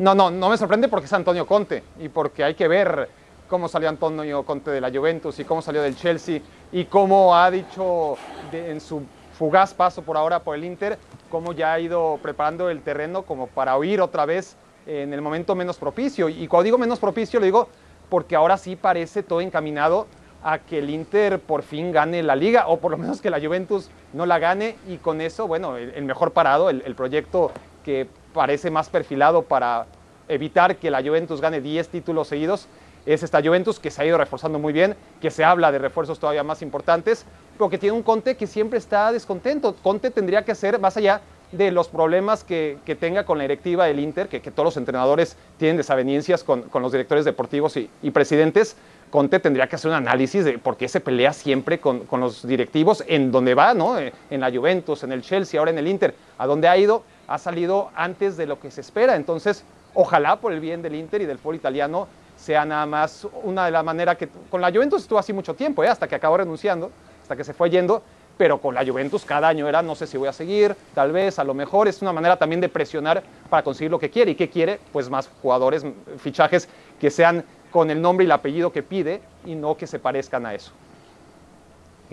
no, 0.00 0.14
no, 0.14 0.30
no 0.30 0.50
me 0.50 0.58
sorprende 0.58 0.88
porque 0.88 1.06
es 1.06 1.12
Antonio 1.14 1.46
Conte 1.46 1.82
y 1.98 2.10
porque 2.10 2.44
hay 2.44 2.54
que 2.54 2.68
ver 2.68 3.08
cómo 3.52 3.68
salió 3.68 3.90
Antonio 3.90 4.44
Conte 4.44 4.70
de 4.70 4.80
la 4.80 4.90
Juventus 4.90 5.38
y 5.38 5.44
cómo 5.44 5.60
salió 5.60 5.82
del 5.82 5.94
Chelsea 5.94 6.40
y 6.72 6.86
cómo 6.86 7.36
ha 7.36 7.50
dicho 7.50 8.16
en 8.50 8.80
su 8.80 9.02
fugaz 9.34 9.74
paso 9.74 10.00
por 10.00 10.16
ahora 10.16 10.38
por 10.38 10.56
el 10.56 10.64
Inter, 10.64 10.98
cómo 11.30 11.52
ya 11.52 11.74
ha 11.74 11.78
ido 11.78 12.18
preparando 12.22 12.70
el 12.70 12.80
terreno 12.80 13.24
como 13.24 13.48
para 13.48 13.76
huir 13.76 14.00
otra 14.00 14.24
vez 14.24 14.56
en 14.86 15.12
el 15.12 15.20
momento 15.20 15.54
menos 15.54 15.76
propicio. 15.76 16.30
Y 16.30 16.48
cuando 16.48 16.64
digo 16.64 16.78
menos 16.78 16.98
propicio, 16.98 17.40
lo 17.40 17.44
digo 17.44 17.68
porque 18.08 18.36
ahora 18.36 18.56
sí 18.56 18.74
parece 18.74 19.22
todo 19.22 19.42
encaminado 19.42 20.06
a 20.42 20.58
que 20.58 20.78
el 20.78 20.88
Inter 20.88 21.38
por 21.38 21.62
fin 21.62 21.92
gane 21.92 22.22
la 22.22 22.34
liga, 22.34 22.68
o 22.68 22.78
por 22.78 22.90
lo 22.90 22.96
menos 22.96 23.20
que 23.20 23.28
la 23.28 23.38
Juventus 23.38 23.90
no 24.14 24.24
la 24.24 24.38
gane, 24.38 24.76
y 24.88 24.96
con 24.96 25.20
eso, 25.20 25.46
bueno, 25.46 25.76
el, 25.76 26.04
mejor 26.04 26.32
parado, 26.32 26.70
el, 26.70 26.82
el, 26.86 26.94
proyecto 26.94 27.52
que 27.84 28.06
parece 28.32 28.70
más 28.70 28.88
perfilado 28.88 29.42
para 29.42 29.84
evitar 30.28 30.76
que 30.76 30.90
la 30.90 31.02
Juventus 31.02 31.42
gane 31.42 31.60
10 31.60 31.88
títulos 31.88 32.28
seguidos, 32.28 32.66
es 33.06 33.22
esta 33.22 33.42
Juventus 33.42 33.78
que 33.78 33.90
se 33.90 34.02
ha 34.02 34.06
ido 34.06 34.18
reforzando 34.18 34.58
muy 34.58 34.72
bien, 34.72 34.96
que 35.20 35.30
se 35.30 35.44
habla 35.44 35.72
de 35.72 35.78
refuerzos 35.78 36.18
todavía 36.18 36.44
más 36.44 36.62
importantes, 36.62 37.24
pero 37.56 37.68
que 37.68 37.78
tiene 37.78 37.96
un 37.96 38.02
Conte 38.02 38.36
que 38.36 38.46
siempre 38.46 38.78
está 38.78 39.12
descontento. 39.12 39.74
Conte 39.82 40.10
tendría 40.10 40.44
que 40.44 40.54
ser, 40.54 40.78
más 40.78 40.96
allá 40.96 41.20
de 41.52 41.70
los 41.70 41.88
problemas 41.88 42.44
que, 42.44 42.78
tenga 42.98 43.24
con 43.24 43.38
la 43.38 43.44
directiva 43.44 43.84
del 43.86 44.00
Inter, 44.00 44.28
que, 44.28 44.40
todos 44.40 44.64
los 44.64 44.76
entrenadores 44.76 45.36
tienen 45.58 45.76
desavenencias 45.76 46.42
con, 46.44 46.64
los 46.72 46.92
directores 46.92 47.24
deportivos 47.24 47.76
y, 47.76 48.10
presidentes, 48.10 48.76
Conte 49.10 49.38
tendría 49.38 49.66
que 49.66 49.76
hacer 49.76 49.90
un 49.90 49.96
análisis 49.96 50.42
de 50.42 50.58
por 50.58 50.78
qué 50.78 50.88
se 50.88 51.00
pelea 51.00 51.34
siempre 51.34 51.78
con, 51.78 52.06
los 52.12 52.46
directivos 52.46 53.04
en 53.06 53.30
donde 53.30 53.54
va, 53.54 53.74
¿no? 53.74 53.98
Eh, 53.98 54.10
en 54.30 54.40
la 54.40 54.50
Juventus, 54.50 55.02
en 55.02 55.12
el 55.12 55.20
Chelsea, 55.20 55.60
ahora 55.60 55.70
en 55.70 55.78
el 55.78 55.86
Inter. 55.86 56.14
¿A 56.38 56.46
dónde 56.46 56.66
ha 56.66 56.78
ido? 56.78 57.04
Ha 57.28 57.36
salido 57.36 57.90
antes 57.94 58.38
de 58.38 58.46
lo 58.46 58.58
que 58.58 58.70
se 58.70 58.80
espera. 58.80 59.16
Entonces, 59.16 59.64
ojalá 59.92 60.40
por 60.40 60.54
el 60.54 60.60
bien 60.60 60.80
del 60.80 60.94
Inter 60.94 61.20
y 61.20 61.26
del 61.26 61.38
fútbol 61.38 61.56
italiano 61.56 62.08
sea 62.42 62.64
nada 62.64 62.86
más 62.86 63.26
una 63.44 63.66
de 63.66 63.70
las 63.70 63.84
maneras 63.84 64.16
que 64.16 64.28
con 64.50 64.60
la 64.60 64.70
Juventus 64.72 65.02
estuvo 65.02 65.18
así 65.18 65.32
mucho 65.32 65.54
tiempo, 65.54 65.84
¿eh? 65.84 65.88
hasta 65.88 66.08
que 66.08 66.16
acabó 66.16 66.36
renunciando, 66.38 66.90
hasta 67.22 67.36
que 67.36 67.44
se 67.44 67.54
fue 67.54 67.70
yendo, 67.70 68.02
pero 68.36 68.60
con 68.60 68.74
la 68.74 68.84
Juventus 68.84 69.24
cada 69.24 69.46
año 69.46 69.68
era 69.68 69.80
no 69.80 69.94
sé 69.94 70.08
si 70.08 70.16
voy 70.16 70.26
a 70.26 70.32
seguir, 70.32 70.74
tal 70.92 71.12
vez, 71.12 71.38
a 71.38 71.44
lo 71.44 71.54
mejor 71.54 71.86
es 71.86 72.02
una 72.02 72.12
manera 72.12 72.36
también 72.36 72.60
de 72.60 72.68
presionar 72.68 73.22
para 73.48 73.62
conseguir 73.62 73.92
lo 73.92 73.98
que 74.00 74.10
quiere. 74.10 74.32
¿Y 74.32 74.34
qué 74.34 74.50
quiere? 74.50 74.80
Pues 74.92 75.08
más 75.08 75.30
jugadores, 75.40 75.86
fichajes 76.18 76.68
que 77.00 77.10
sean 77.10 77.44
con 77.70 77.90
el 77.90 78.02
nombre 78.02 78.24
y 78.24 78.26
el 78.26 78.32
apellido 78.32 78.72
que 78.72 78.82
pide 78.82 79.20
y 79.46 79.54
no 79.54 79.76
que 79.76 79.86
se 79.86 80.00
parezcan 80.00 80.44
a 80.44 80.54
eso 80.54 80.72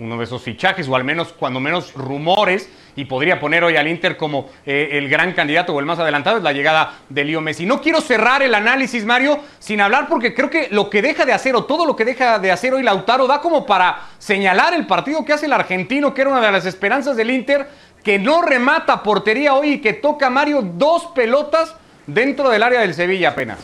uno 0.00 0.16
de 0.16 0.24
esos 0.24 0.42
fichajes, 0.42 0.88
o 0.88 0.96
al 0.96 1.04
menos, 1.04 1.34
cuando 1.38 1.60
menos, 1.60 1.92
rumores, 1.94 2.70
y 2.96 3.04
podría 3.04 3.38
poner 3.38 3.62
hoy 3.62 3.76
al 3.76 3.86
Inter 3.86 4.16
como 4.16 4.48
eh, 4.64 4.88
el 4.92 5.08
gran 5.08 5.32
candidato 5.32 5.74
o 5.74 5.80
el 5.80 5.86
más 5.86 5.98
adelantado, 5.98 6.38
es 6.38 6.42
la 6.42 6.52
llegada 6.52 6.94
de 7.08 7.24
Leo 7.24 7.40
Messi. 7.40 7.66
No 7.66 7.80
quiero 7.80 8.00
cerrar 8.00 8.42
el 8.42 8.54
análisis, 8.54 9.04
Mario, 9.04 9.40
sin 9.58 9.80
hablar, 9.80 10.08
porque 10.08 10.34
creo 10.34 10.48
que 10.48 10.68
lo 10.70 10.88
que 10.88 11.02
deja 11.02 11.26
de 11.26 11.34
hacer, 11.34 11.54
o 11.54 11.64
todo 11.64 11.84
lo 11.84 11.94
que 11.94 12.04
deja 12.04 12.38
de 12.38 12.50
hacer 12.50 12.72
hoy 12.72 12.82
Lautaro, 12.82 13.26
da 13.26 13.40
como 13.40 13.66
para 13.66 14.08
señalar 14.18 14.74
el 14.74 14.86
partido 14.86 15.24
que 15.24 15.34
hace 15.34 15.46
el 15.46 15.52
argentino, 15.52 16.14
que 16.14 16.22
era 16.22 16.30
una 16.30 16.40
de 16.40 16.52
las 16.52 16.64
esperanzas 16.64 17.16
del 17.16 17.30
Inter, 17.30 17.68
que 18.02 18.18
no 18.18 18.40
remata 18.40 19.02
portería 19.02 19.54
hoy 19.54 19.74
y 19.74 19.80
que 19.80 19.92
toca 19.92 20.30
Mario 20.30 20.62
dos 20.62 21.06
pelotas 21.14 21.74
dentro 22.06 22.48
del 22.48 22.62
área 22.62 22.80
del 22.80 22.94
Sevilla 22.94 23.30
apenas. 23.30 23.58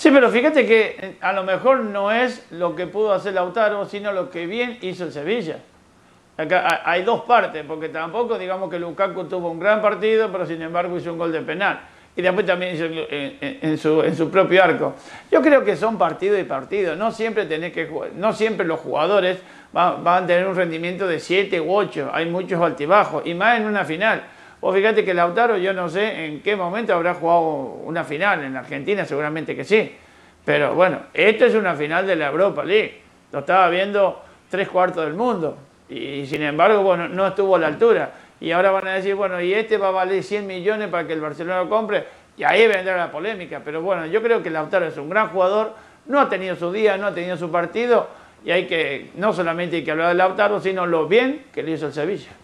Sí, 0.00 0.10
pero 0.10 0.30
fíjate 0.30 0.64
que 0.64 0.96
eh, 0.98 1.16
a 1.20 1.30
lo 1.34 1.44
mejor 1.44 1.80
no 1.80 2.10
es 2.10 2.46
lo 2.52 2.74
que 2.74 2.86
pudo 2.86 3.12
hacer 3.12 3.34
Lautaro, 3.34 3.84
sino 3.84 4.12
lo 4.12 4.30
que 4.30 4.46
bien 4.46 4.78
hizo 4.80 5.04
el 5.04 5.12
Sevilla. 5.12 5.58
Acá 6.38 6.80
hay 6.86 7.02
dos 7.02 7.24
partes, 7.24 7.62
porque 7.68 7.90
tampoco 7.90 8.38
digamos 8.38 8.70
que 8.70 8.78
Lukaku 8.78 9.24
tuvo 9.24 9.50
un 9.50 9.60
gran 9.60 9.82
partido, 9.82 10.32
pero 10.32 10.46
sin 10.46 10.62
embargo 10.62 10.96
hizo 10.96 11.12
un 11.12 11.18
gol 11.18 11.32
de 11.32 11.42
penal. 11.42 11.80
Y 12.16 12.22
después 12.22 12.46
también 12.46 12.74
hizo 12.74 12.86
en, 12.86 13.76
su, 13.76 14.00
en 14.00 14.16
su, 14.16 14.30
propio 14.30 14.64
arco. 14.64 14.94
Yo 15.30 15.42
creo 15.42 15.62
que 15.66 15.76
son 15.76 15.98
partido 15.98 16.38
y 16.38 16.44
partido. 16.44 16.96
No 16.96 17.12
siempre, 17.12 17.44
tenés 17.44 17.74
que, 17.74 17.86
no 18.14 18.32
siempre 18.32 18.66
los 18.66 18.80
jugadores 18.80 19.36
van, 19.70 20.02
van 20.02 20.24
a 20.24 20.26
tener 20.26 20.46
un 20.46 20.56
rendimiento 20.56 21.06
de 21.06 21.20
7 21.20 21.60
u 21.60 21.74
8. 21.74 22.08
Hay 22.10 22.24
muchos 22.24 22.58
altibajos, 22.58 23.26
y 23.26 23.34
más 23.34 23.58
en 23.58 23.66
una 23.66 23.84
final. 23.84 24.22
Vos 24.60 24.74
fíjate 24.74 25.04
que 25.04 25.14
Lautaro, 25.14 25.56
yo 25.56 25.72
no 25.72 25.88
sé 25.88 26.26
en 26.26 26.42
qué 26.42 26.54
momento 26.54 26.94
habrá 26.94 27.14
jugado 27.14 27.40
una 27.84 28.04
final. 28.04 28.44
En 28.44 28.56
Argentina 28.56 29.06
seguramente 29.06 29.56
que 29.56 29.64
sí. 29.64 29.96
Pero 30.44 30.74
bueno, 30.74 31.00
esto 31.14 31.46
es 31.46 31.54
una 31.54 31.74
final 31.74 32.06
de 32.06 32.16
la 32.16 32.28
Europa 32.28 32.62
League. 32.64 33.00
Lo 33.32 33.38
estaba 33.38 33.70
viendo 33.70 34.22
tres 34.50 34.68
cuartos 34.68 35.04
del 35.04 35.14
mundo. 35.14 35.56
Y 35.88 36.26
sin 36.26 36.42
embargo, 36.42 36.82
bueno, 36.82 37.08
no 37.08 37.26
estuvo 37.26 37.56
a 37.56 37.58
la 37.58 37.68
altura. 37.68 38.12
Y 38.38 38.52
ahora 38.52 38.70
van 38.70 38.88
a 38.88 38.94
decir, 38.94 39.14
bueno, 39.14 39.40
y 39.40 39.52
este 39.54 39.78
va 39.78 39.88
a 39.88 39.92
valer 39.92 40.22
100 40.22 40.46
millones 40.46 40.88
para 40.88 41.06
que 41.06 41.14
el 41.14 41.20
Barcelona 41.20 41.62
lo 41.62 41.70
compre. 41.70 42.04
Y 42.36 42.44
ahí 42.44 42.66
vendrá 42.66 42.96
la 42.96 43.10
polémica. 43.10 43.62
Pero 43.64 43.80
bueno, 43.80 44.06
yo 44.06 44.22
creo 44.22 44.42
que 44.42 44.50
Lautaro 44.50 44.86
es 44.86 44.96
un 44.98 45.08
gran 45.08 45.28
jugador. 45.28 45.74
No 46.06 46.20
ha 46.20 46.28
tenido 46.28 46.54
su 46.54 46.70
día, 46.70 46.98
no 46.98 47.06
ha 47.06 47.14
tenido 47.14 47.36
su 47.38 47.50
partido. 47.50 48.08
Y 48.44 48.50
hay 48.50 48.66
que, 48.66 49.10
no 49.14 49.32
solamente 49.32 49.76
hay 49.76 49.84
que 49.84 49.90
hablar 49.90 50.08
de 50.08 50.14
Lautaro, 50.14 50.60
sino 50.60 50.84
lo 50.84 51.06
bien 51.06 51.46
que 51.52 51.62
le 51.62 51.72
hizo 51.72 51.86
el 51.86 51.92
Sevilla 51.92 52.39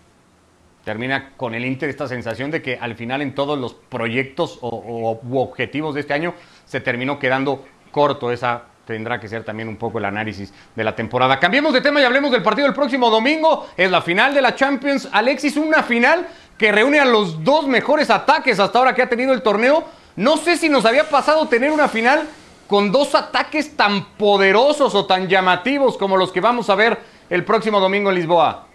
termina 0.87 1.33
con 1.37 1.53
el 1.57 1.65
Inter 1.65 1.89
esta 1.89 2.07
sensación 2.07 2.53
de 2.53 2.63
que 2.63 2.79
al 2.81 2.95
final 2.95 3.21
en 3.21 3.35
todos 3.35 3.59
los 3.59 3.75
proyectos 3.75 4.61
o, 4.63 5.19
objetivos 5.33 5.97
de 5.97 6.03
este 6.03 6.15
año 6.15 6.33
se 6.65 6.81
terminó 6.81 7.19
quedando 7.19 7.65
corto. 7.91 8.31
Esa 8.31 8.63
tendrá 8.87 9.19
que 9.19 9.27
ser 9.27 9.43
también 9.43 9.69
un 9.69 9.79
poco 9.79 9.99
el 9.99 10.05
análisis 10.05 10.55
de 10.77 10.85
la 10.85 10.95
temporada. 10.95 11.41
Cambiemos 11.41 11.73
de 11.73 11.81
tema 11.81 12.01
y 12.01 12.05
hablemos 12.05 12.31
del 12.31 12.45
partido 12.45 12.69
del 12.69 12.75
próximo 12.77 13.11
domingo. 13.11 13.67
Es 13.77 13.91
la 13.91 14.01
final 14.01 14.33
de 14.33 14.41
la 14.41 14.55
Champions. 14.55 15.09
Alexis, 15.11 15.57
una 15.57 15.83
final 15.83 16.29
que 16.57 16.71
reúne 16.71 17.01
a 17.01 17.05
los 17.05 17.43
dos 17.43 17.67
mejores 17.67 18.09
ataques 18.09 18.61
hasta 18.61 18.79
ahora 18.79 18.95
que 18.95 19.03
ha 19.03 19.09
tenido 19.09 19.33
el 19.33 19.43
torneo. 19.43 19.83
No 20.15 20.37
sé 20.37 20.57
si 20.57 20.69
nos 20.69 20.85
había 20.85 21.11
pasado 21.11 21.49
tener 21.49 21.73
una 21.73 21.89
final 21.89 22.29
con 22.69 22.93
dos 22.93 23.17
ataques 23.17 23.77
tan 23.77 24.13
poderosos 24.13 24.95
o 24.95 25.05
tan 25.05 25.27
llamativos 25.27 25.99
como 25.99 26.17
los 26.17 26.31
que 26.31 26.41
vamos 26.41 26.71
a 26.71 26.77
ver 26.77 26.97
el 27.29 27.45
próximo 27.45 27.81
domingo 27.81 28.11
en 28.11 28.15
Lisboa. 28.15 28.66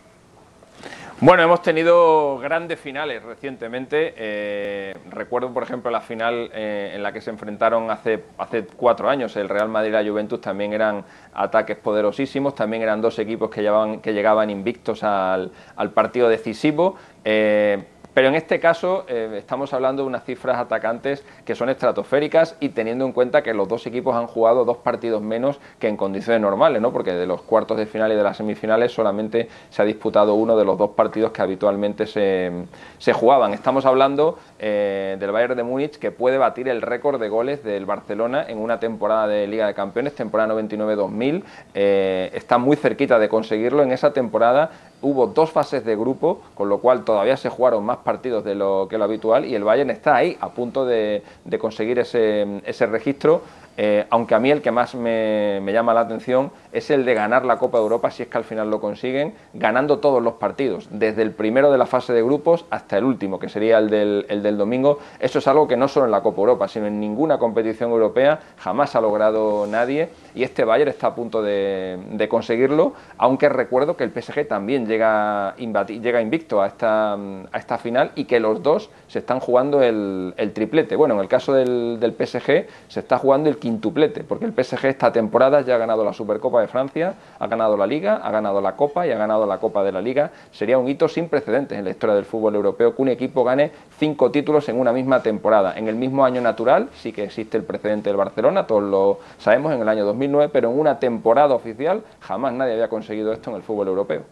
Bueno, 1.23 1.43
hemos 1.43 1.61
tenido 1.61 2.39
grandes 2.39 2.79
finales 2.79 3.21
recientemente. 3.21 4.15
Eh, 4.17 4.97
recuerdo, 5.11 5.53
por 5.53 5.61
ejemplo, 5.61 5.91
la 5.91 6.01
final 6.01 6.49
eh, 6.51 6.93
en 6.95 7.03
la 7.03 7.13
que 7.13 7.21
se 7.21 7.29
enfrentaron 7.29 7.91
hace, 7.91 8.23
hace 8.39 8.65
cuatro 8.65 9.07
años. 9.07 9.35
El 9.35 9.47
Real 9.47 9.69
Madrid 9.69 9.89
y 9.89 9.91
la 9.91 10.03
Juventus 10.03 10.41
también 10.41 10.73
eran 10.73 11.05
ataques 11.35 11.77
poderosísimos. 11.77 12.55
También 12.55 12.81
eran 12.81 13.01
dos 13.01 13.19
equipos 13.19 13.51
que, 13.51 13.61
llevaban, 13.61 13.99
que 13.99 14.13
llegaban 14.13 14.49
invictos 14.49 15.03
al, 15.03 15.51
al 15.75 15.91
partido 15.91 16.27
decisivo. 16.27 16.95
Eh, 17.23 17.83
pero 18.13 18.27
en 18.27 18.35
este 18.35 18.59
caso 18.59 19.05
eh, 19.07 19.35
estamos 19.37 19.73
hablando 19.73 20.03
de 20.03 20.07
unas 20.07 20.25
cifras 20.25 20.57
atacantes 20.57 21.23
que 21.45 21.55
son 21.55 21.69
estratosféricas 21.69 22.55
y 22.59 22.69
teniendo 22.69 23.05
en 23.05 23.13
cuenta 23.13 23.41
que 23.41 23.53
los 23.53 23.67
dos 23.67 23.85
equipos 23.87 24.15
han 24.15 24.27
jugado 24.27 24.65
dos 24.65 24.77
partidos 24.77 25.21
menos 25.21 25.59
que 25.79 25.87
en 25.87 25.97
condiciones 25.97 26.41
normales, 26.41 26.81
¿no? 26.81 26.91
porque 26.91 27.13
de 27.13 27.25
los 27.25 27.41
cuartos 27.41 27.77
de 27.77 27.85
final 27.85 28.11
y 28.11 28.15
de 28.15 28.23
las 28.23 28.37
semifinales 28.37 28.91
solamente 28.91 29.47
se 29.69 29.81
ha 29.81 29.85
disputado 29.85 30.33
uno 30.33 30.57
de 30.57 30.65
los 30.65 30.77
dos 30.77 30.91
partidos 30.91 31.31
que 31.31 31.41
habitualmente 31.41 32.05
se, 32.07 33.13
jugaban. 33.13 33.53
Estamos 33.53 33.85
hablando 33.85 34.37
eh, 34.63 35.17
del 35.19 35.31
Bayern 35.31 35.55
de 35.57 35.63
Múnich 35.63 35.97
que 35.97 36.11
puede 36.11 36.37
batir 36.37 36.69
el 36.69 36.83
récord 36.83 37.19
de 37.19 37.29
goles 37.29 37.63
del 37.63 37.87
Barcelona 37.87 38.45
en 38.47 38.59
una 38.59 38.79
temporada 38.79 39.27
de 39.27 39.47
Liga 39.47 39.65
de 39.65 39.73
Campeones, 39.73 40.13
temporada 40.13 40.53
99-2000. 40.53 41.43
Eh, 41.73 42.29
está 42.35 42.59
muy 42.59 42.77
cerquita 42.77 43.17
de 43.17 43.27
conseguirlo. 43.27 43.81
En 43.81 43.91
esa 43.91 44.13
temporada 44.13 44.69
hubo 45.01 45.25
dos 45.25 45.49
fases 45.49 45.83
de 45.83 45.95
grupo, 45.95 46.43
con 46.53 46.69
lo 46.69 46.77
cual 46.77 47.03
todavía 47.03 47.37
se 47.37 47.49
jugaron 47.49 47.83
más 47.83 47.97
partidos 47.97 48.43
de 48.43 48.53
lo 48.53 48.87
que 48.87 48.99
lo 48.99 49.05
habitual 49.05 49.45
y 49.45 49.55
el 49.55 49.63
Bayern 49.63 49.89
está 49.89 50.15
ahí 50.15 50.37
a 50.39 50.49
punto 50.49 50.85
de, 50.85 51.23
de 51.43 51.57
conseguir 51.57 51.97
ese, 51.97 52.61
ese 52.63 52.85
registro 52.85 53.41
eh, 53.77 54.05
aunque 54.09 54.35
a 54.35 54.39
mí 54.39 54.51
el 54.51 54.61
que 54.61 54.71
más 54.71 54.95
me, 54.95 55.61
llama 55.71 55.93
la 55.93 56.01
atención 56.01 56.51
es 56.71 56.89
el 56.91 57.05
de 57.05 57.13
ganar 57.13 57.45
la 57.45 57.57
Copa 57.57 57.77
de 57.77 57.83
Europa, 57.83 58.11
si 58.11 58.23
es 58.23 58.29
que 58.29 58.37
al 58.37 58.43
final 58.43 58.69
lo 58.69 58.81
consiguen, 58.81 59.33
ganando 59.53 59.99
todos 59.99 60.21
los 60.21 60.33
partidos, 60.33 60.87
desde 60.91 61.21
el 61.21 61.31
primero 61.31 61.71
de 61.71 61.77
la 61.77 61.85
fase 61.85 62.13
de 62.13 62.21
grupos 62.21 62.65
hasta 62.69 62.97
el 62.97 63.03
último, 63.03 63.39
que 63.39 63.49
sería 63.49 63.77
el 63.77 63.89
del, 63.89 64.25
el 64.29 64.43
del 64.43 64.57
domingo. 64.57 64.99
Eso 65.19 65.39
es 65.39 65.47
algo 65.47 65.67
que 65.67 65.77
no 65.77 65.87
solo 65.87 66.05
en 66.05 66.11
la 66.11 66.21
Copa 66.21 66.39
Europa, 66.41 66.67
sino 66.67 66.87
en 66.87 66.99
ninguna 66.99 67.37
competición 67.37 67.91
europea 67.91 68.39
jamás 68.57 68.95
ha 68.95 69.01
logrado 69.01 69.65
nadie 69.67 70.09
y 70.35 70.43
este 70.43 70.63
Bayern 70.63 70.89
está 70.89 71.07
a 71.07 71.15
punto 71.15 71.41
de, 71.41 72.27
conseguirlo, 72.29 72.93
aunque 73.17 73.49
recuerdo 73.49 73.97
que 73.97 74.03
el 74.03 74.11
PSG 74.11 74.47
también 74.47 74.85
llega, 74.85 75.55
llega 75.57 76.21
invicto 76.21 76.61
a 76.61 76.67
esta, 76.67 77.13
a 77.13 77.57
esta 77.57 77.77
final 77.77 78.11
y 78.15 78.25
que 78.25 78.39
los 78.39 78.61
dos 78.63 78.89
se 79.07 79.19
están 79.19 79.39
jugando 79.39 79.81
el, 79.81 80.33
triplete. 80.53 80.95
Bueno, 80.95 81.15
en 81.15 81.21
el 81.21 81.27
caso 81.27 81.53
del, 81.53 81.99
del 81.99 82.13
PSG 82.13 82.67
se 82.87 82.99
está 82.99 83.17
jugando 83.17 83.49
el 83.49 83.57
quintuplete, 83.61 84.25
porque 84.25 84.43
el 84.43 84.51
PSG 84.51 84.87
esta 84.87 85.13
temporada 85.13 85.61
ya 85.61 85.75
ha 85.75 85.77
ganado 85.77 86.03
la 86.03 86.11
Supercopa 86.11 86.59
de 86.59 86.67
Francia, 86.67 87.13
ha 87.39 87.47
ganado 87.47 87.77
la 87.77 87.87
Liga, 87.87 88.19
ha 88.21 88.29
ganado 88.29 88.59
la 88.59 88.75
Copa 88.75 89.07
y 89.07 89.11
ha 89.11 89.17
ganado 89.17 89.45
la 89.45 89.59
Copa 89.59 89.83
de 89.85 89.93
la 89.93 90.01
Liga. 90.01 90.31
Sería 90.51 90.77
un 90.77 90.89
hito 90.89 91.07
sin 91.07 91.29
precedentes 91.29 91.77
en 91.77 91.85
la 91.85 91.91
historia 91.91 92.15
del 92.15 92.25
fútbol 92.25 92.55
europeo 92.55 92.93
que 92.93 93.01
un 93.01 93.07
equipo 93.07 93.45
gane 93.45 93.71
cinco 93.97 94.29
títulos 94.31 94.67
en 94.67 94.77
una 94.77 94.91
misma 94.91 95.23
temporada. 95.23 95.77
En 95.77 95.87
el 95.87 95.95
mismo 95.95 96.25
año 96.25 96.41
natural 96.41 96.89
sí 96.93 97.13
que 97.13 97.23
existe 97.23 97.55
el 97.55 97.63
precedente 97.63 98.09
del 98.09 98.17
Barcelona, 98.17 98.67
todos 98.67 98.83
lo 98.83 99.19
sabemos, 99.37 99.71
en 99.71 99.81
el 99.81 99.87
año 99.87 100.03
2009, 100.03 100.49
pero 100.51 100.69
en 100.69 100.77
una 100.77 100.99
temporada 100.99 101.55
oficial 101.55 102.01
jamás 102.19 102.51
nadie 102.51 102.73
había 102.73 102.89
conseguido 102.89 103.31
esto 103.31 103.51
en 103.51 103.55
el 103.55 103.61
fútbol 103.61 103.87
europeo. 103.87 104.23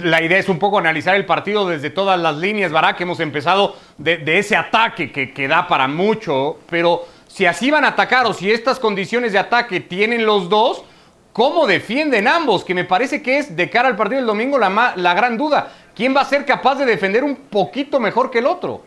La 0.00 0.22
idea 0.22 0.38
es 0.38 0.48
un 0.48 0.58
poco 0.58 0.78
analizar 0.78 1.14
el 1.16 1.26
partido 1.26 1.68
desde 1.68 1.90
todas 1.90 2.18
las 2.18 2.36
líneas, 2.36 2.72
Barak, 2.72 2.96
que 2.96 3.02
hemos 3.02 3.20
empezado 3.20 3.74
de, 3.98 4.38
ese 4.38 4.56
ataque 4.56 5.12
que, 5.12 5.32
que 5.34 5.48
da 5.48 5.68
para 5.68 5.86
mucho, 5.86 6.60
pero 6.70 7.02
si 7.30 7.46
así 7.46 7.70
van 7.70 7.84
a 7.84 7.88
atacar 7.88 8.26
o 8.26 8.32
si 8.32 8.50
estas 8.50 8.80
condiciones 8.80 9.32
de 9.32 9.38
ataque 9.38 9.78
tienen 9.78 10.26
los 10.26 10.48
dos, 10.48 10.82
¿cómo 11.32 11.66
defienden 11.66 12.26
ambos? 12.26 12.64
Que 12.64 12.74
me 12.74 12.84
parece 12.84 13.22
que 13.22 13.38
es 13.38 13.54
de 13.54 13.70
cara 13.70 13.86
al 13.86 13.94
partido 13.94 14.16
del 14.16 14.26
domingo 14.26 14.58
la, 14.58 14.94
la 14.96 15.14
gran 15.14 15.38
duda. 15.38 15.68
¿Quién 15.94 16.14
va 16.14 16.22
a 16.22 16.24
ser 16.24 16.44
capaz 16.44 16.74
de 16.74 16.84
defender 16.84 17.22
un 17.22 17.36
poquito 17.36 18.00
mejor 18.00 18.32
que 18.32 18.40
el 18.40 18.46
otro? 18.46 18.82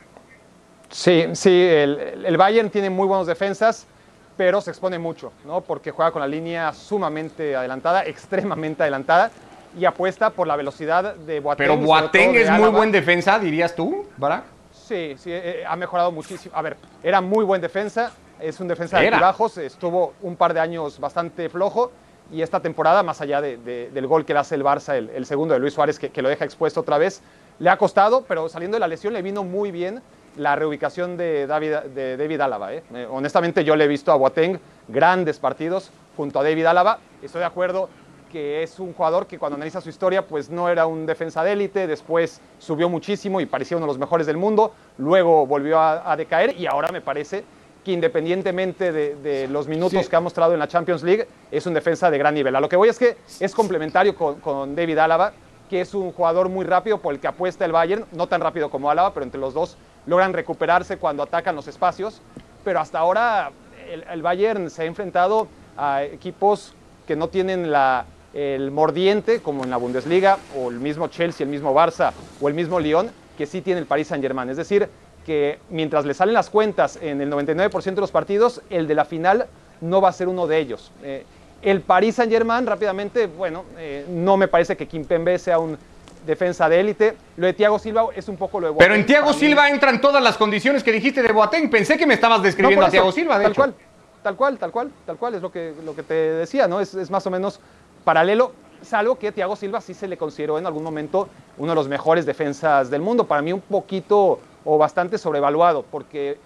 Sí, 0.90 1.28
sí, 1.34 1.50
el, 1.50 2.24
el 2.26 2.38
Bayern 2.38 2.70
tiene 2.70 2.90
muy 2.90 3.08
buenas 3.08 3.28
defensas, 3.28 3.88
pero 4.36 4.60
se 4.60 4.72
expone 4.72 5.00
mucho, 5.00 5.32
¿no? 5.46 5.62
Porque 5.62 5.92
juega 5.92 6.12
con 6.12 6.22
la 6.22 6.28
línea 6.28 6.74
sumamente 6.74 7.56
adelantada, 7.56 8.04
extremadamente 8.06 8.84
adelantada, 8.84 9.32
y 9.80 9.86
apuesta 9.86 10.30
por 10.32 10.48
la 10.48 10.56
velocidad 10.56 11.16
de 11.16 11.40
Boateng. 11.40 11.66
Pero 11.66 11.78
Boateng 11.78 12.36
es 12.36 12.52
muy 12.52 12.70
buen 12.70 12.92
defensa, 12.92 13.40
dirías 13.40 13.74
tú, 13.74 14.06
Barak. 14.18 14.44
Sí, 14.72 15.16
sí, 15.18 15.32
eh, 15.32 15.64
ha 15.66 15.76
mejorado 15.76 16.12
muchísimo. 16.12 16.54
A 16.56 16.62
ver, 16.62 16.76
era 17.02 17.22
muy 17.22 17.46
buen 17.46 17.62
defensa, 17.62 18.12
es 18.44 18.60
un 18.60 18.68
defensa 18.68 19.00
de 19.00 19.10
bajos, 19.10 19.58
estuvo 19.58 20.14
un 20.22 20.36
par 20.36 20.54
de 20.54 20.60
años 20.60 21.00
bastante 21.00 21.48
flojo 21.50 21.92
y 22.32 22.42
esta 22.42 22.60
temporada, 22.60 23.02
más 23.04 23.22
allá 23.22 23.42
del 23.42 24.08
gol 24.08 24.26
que 24.26 24.34
le 24.34 24.40
hace 24.40 24.56
el 24.56 24.64
Barça, 24.64 24.96
el, 24.96 25.26
segundo 25.26 25.54
de 25.54 25.60
Luis 25.60 25.74
Suárez, 25.74 26.00
que, 26.00 26.22
lo 26.22 26.30
deja 26.30 26.46
expuesto 26.46 26.82
otra 26.82 26.98
vez, 26.98 27.22
le 27.60 27.70
ha 27.70 27.78
costado, 27.78 28.26
pero 28.28 28.50
saliendo 28.50 28.76
de 28.76 28.80
la 28.80 28.88
lesión 28.88 29.14
le 29.14 29.22
vino 29.22 29.44
muy 29.44 29.72
bien 29.72 30.02
la 30.36 30.56
reubicación 30.56 31.16
de 31.16 31.48
David, 31.48 31.76
de 31.94 32.18
David 32.18 32.42
Álava. 32.42 32.74
¿eh? 32.74 32.84
Eh, 32.94 33.08
honestamente 33.10 33.64
yo 33.64 33.76
le 33.76 33.86
he 33.86 33.88
visto 33.88 34.12
a 34.12 34.16
Boateng 34.16 34.60
grandes 34.88 35.38
partidos 35.40 35.92
junto 36.18 36.40
a 36.40 36.44
David 36.44 36.66
Álava, 36.66 37.00
estoy 37.22 37.40
de 37.40 37.46
acuerdo 37.46 37.90
que 38.32 38.64
es 38.64 38.80
un 38.80 38.94
jugador 38.94 39.28
que 39.28 39.38
cuando 39.38 39.56
analiza 39.58 39.80
su 39.80 39.90
historia 39.90 40.26
pues 40.26 40.50
no 40.50 40.68
era 40.68 40.88
un 40.88 41.06
defensa 41.06 41.44
de 41.44 41.52
élite, 41.52 41.86
después 41.86 42.42
subió 42.58 42.90
muchísimo 42.90 43.40
y 43.42 43.46
parecía 43.46 43.78
uno 43.78 43.86
de 43.86 43.92
los 43.92 44.00
mejores 44.00 44.26
del 44.26 44.38
mundo, 44.38 44.74
luego 44.98 45.46
volvió 45.46 45.80
a 45.80 46.16
decaer 46.18 46.60
y 46.60 46.66
ahora 46.66 46.92
me 46.92 47.02
parece 47.02 47.44
que 47.84 47.92
independientemente 47.92 48.92
de, 48.92 49.48
los 49.48 49.68
minutos 49.68 50.08
que 50.08 50.16
ha 50.16 50.20
mostrado 50.20 50.54
en 50.54 50.60
la 50.60 50.68
Champions 50.68 51.04
League, 51.04 51.28
es 51.52 51.66
un 51.66 51.74
defensa 51.74 52.10
de 52.10 52.18
gran 52.18 52.34
nivel. 52.34 52.56
A 52.56 52.62
lo 52.62 52.70
que 52.70 52.76
voy 52.76 52.90
es 52.90 52.98
que 52.98 53.18
es 53.40 53.54
complementario 53.54 54.16
con, 54.16 54.76
David 54.76 54.98
Álava, 54.98 55.34
que 55.70 55.82
es 55.82 55.94
un 55.94 56.12
jugador 56.12 56.50
muy 56.50 56.66
rápido 56.66 57.00
por 57.00 57.14
el 57.14 57.20
que 57.20 57.28
apuesta 57.28 57.66
el 57.66 57.72
Bayern, 57.72 58.06
no 58.12 58.28
tan 58.28 58.42
rápido 58.42 58.70
como 58.70 58.90
Álava, 58.90 59.14
pero 59.14 59.26
entre 59.26 59.40
los 59.40 59.54
dos 59.54 59.78
logran 60.06 60.34
recuperarse 60.34 60.98
cuando 60.98 61.24
atacan 61.24 61.56
los 61.56 61.68
espacios. 61.68 62.22
Pero 62.64 62.80
hasta 62.80 63.00
ahora 63.00 63.52
el, 63.90 64.22
Bayern 64.22 64.70
se 64.70 64.84
ha 64.84 64.86
enfrentado 64.86 65.48
a 65.76 66.04
equipos 66.04 66.74
que 67.06 67.16
no 67.16 67.28
tienen 67.28 67.72
la, 67.72 68.06
el 68.34 68.72
mordiente, 68.72 69.42
como 69.42 69.64
en 69.64 69.70
la 69.70 69.78
Bundesliga, 69.78 70.38
o 70.58 70.70
el 70.70 70.80
mismo 70.80 71.08
Chelsea, 71.08 71.44
el 71.44 71.52
mismo 71.52 71.74
Barça, 71.74 72.14
o 72.40 72.48
el 72.48 72.54
mismo 72.54 72.80
Lyon, 72.80 73.12
que 73.38 73.46
sí 73.46 73.62
tiene 73.62 73.82
el 73.82 73.86
Paris 73.86 74.08
Saint-Germain. 74.08 74.50
Es 74.50 74.58
decir, 74.58 74.88
que 75.26 75.60
mientras 75.70 76.06
le 76.06 76.14
salen 76.14 76.34
las 76.34 76.50
cuentas 76.50 76.98
en 77.02 77.22
el 77.22 77.32
99% 77.32 77.96
de 77.96 78.02
los 78.02 78.12
partidos, 78.12 78.62
el 78.70 78.88
de 78.88 78.96
la 78.96 79.06
final 79.06 79.48
no 79.82 80.02
va 80.02 80.10
a 80.10 80.14
ser 80.14 80.28
uno 80.28 80.48
de 80.48 80.60
ellos. 80.60 80.92
Eh, 81.04 81.26
el 81.62 81.82
Paris 81.82 82.16
Saint 82.16 82.32
Germain, 82.32 82.66
rápidamente, 82.66 83.28
bueno, 83.28 83.64
eh, 83.78 84.06
no 84.10 84.38
me 84.38 84.48
parece 84.48 84.76
que 84.76 84.88
Kimpembe 84.88 85.40
sea 85.40 85.60
un 85.60 85.78
defensa 86.26 86.68
de 86.70 86.80
élite. 86.80 87.16
Lo 87.38 87.48
de 87.48 87.54
Thiago 87.54 87.80
Silva 87.80 88.08
es 88.16 88.28
un 88.28 88.38
poco 88.38 88.60
lo 88.60 88.68
de 88.68 88.74
Pero 88.78 88.96
en 88.96 89.06
Thiago 89.06 89.34
Silva 89.34 89.70
entran 89.70 90.02
todas 90.02 90.22
las 90.22 90.38
condiciones 90.38 90.84
que 90.84 90.92
dijiste 90.92 91.22
de 91.22 91.32
Boateng. 91.32 91.70
Pensé 91.70 91.98
que 91.98 92.06
me 92.06 92.14
estabas 92.14 92.42
describiendo 92.42 92.86
a 92.86 92.90
Thiago 92.90 93.12
Silva, 93.12 93.38
de 93.38 93.44
tal 93.44 93.52
hecho. 93.52 93.62
Cual, 93.62 93.74
tal 94.22 94.36
cual, 94.36 94.58
tal 94.58 94.72
cual, 94.72 94.92
tal 95.06 95.18
cual, 95.18 95.36
es 95.36 95.42
lo 95.42 95.52
que, 95.52 95.74
lo 95.86 95.96
que 95.96 96.04
te 96.04 96.14
decía, 96.14 96.68
¿no? 96.68 96.80
Es, 96.80 96.94
es 96.94 97.10
más 97.10 97.26
o 97.28 97.32
menos 97.32 97.60
paralelo, 98.04 98.54
salvo 98.82 99.18
que 99.18 99.32
Thiago 99.32 99.56
Silva 99.56 99.82
sí 99.82 99.94
se 99.94 100.08
le 100.08 100.18
consideró 100.18 100.58
en 100.58 100.66
algún 100.66 100.84
momento 100.84 101.30
uno 101.58 101.72
de 101.72 101.76
los 101.76 101.88
mejores 101.88 102.26
defensas 102.26 102.90
del 102.90 103.02
mundo. 103.02 103.26
Para 103.26 103.42
mí 103.42 103.54
un 103.54 103.62
poquito 103.62 104.40
o 104.66 104.78
bastante 104.78 105.18
sobrevaluado, 105.18 105.84
porque 105.90 106.38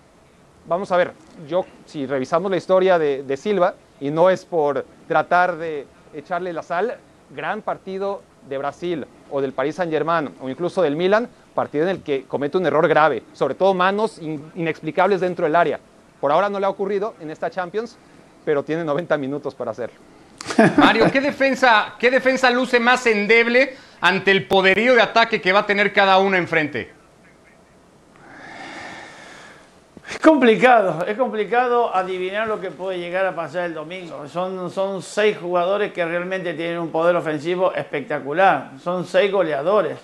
vamos 0.67 0.91
a 0.91 0.97
ver, 0.97 1.13
yo 1.47 1.65
si 1.85 2.05
revisamos 2.05 2.49
la 2.51 2.57
historia 2.57 2.97
de, 2.99 3.23
de 3.23 3.37
Silva, 3.37 3.75
y 3.99 4.11
no 4.11 4.29
es 4.29 4.45
por 4.45 4.85
tratar 5.07 5.57
de 5.57 5.87
echarle 6.13 6.53
la 6.53 6.61
sal, 6.63 6.97
gran 7.35 7.61
partido 7.61 8.21
de 8.47 8.57
Brasil 8.57 9.05
o 9.29 9.41
del 9.41 9.51
Paris 9.53 9.75
Saint 9.75 9.91
Germain 9.91 10.29
o 10.41 10.49
incluso 10.49 10.81
del 10.81 10.95
Milan, 10.95 11.27
partido 11.53 11.83
en 11.85 11.89
el 11.89 12.01
que 12.03 12.23
comete 12.25 12.57
un 12.57 12.65
error 12.65 12.87
grave, 12.87 13.23
sobre 13.33 13.55
todo 13.55 13.73
manos 13.73 14.19
in- 14.19 14.51
inexplicables 14.55 15.19
dentro 15.19 15.45
del 15.45 15.55
área. 15.55 15.79
Por 16.21 16.31
ahora 16.31 16.49
no 16.49 16.59
le 16.59 16.65
ha 16.65 16.69
ocurrido 16.69 17.15
en 17.19 17.29
esta 17.31 17.49
Champions, 17.49 17.97
pero 18.45 18.63
tiene 18.63 18.83
90 18.83 19.17
minutos 19.17 19.53
para 19.55 19.71
hacerlo. 19.71 19.97
Mario, 20.77 21.11
¿qué 21.11 21.19
defensa, 21.19 21.95
¿qué 21.99 22.09
defensa 22.09 22.49
luce 22.51 22.79
más 22.79 23.05
endeble 23.07 23.75
ante 23.99 24.31
el 24.31 24.47
poderío 24.47 24.93
de 24.95 25.01
ataque 25.01 25.41
que 25.41 25.51
va 25.51 25.59
a 25.61 25.65
tener 25.65 25.91
cada 25.91 26.19
uno 26.19 26.37
enfrente? 26.37 26.91
Es 30.09 30.19
complicado, 30.19 31.05
es 31.05 31.17
complicado 31.17 31.93
adivinar 31.93 32.47
lo 32.47 32.61
que 32.61 32.71
puede 32.71 32.97
llegar 32.97 33.25
a 33.25 33.35
pasar 33.35 33.65
el 33.65 33.73
domingo. 33.73 34.25
Son, 34.29 34.71
son 34.71 35.01
seis 35.01 35.37
jugadores 35.37 35.91
que 35.91 36.05
realmente 36.05 36.53
tienen 36.53 36.79
un 36.79 36.89
poder 36.91 37.15
ofensivo 37.17 37.73
espectacular. 37.73 38.71
Son 38.81 39.05
seis 39.05 39.29
goleadores. 39.31 39.97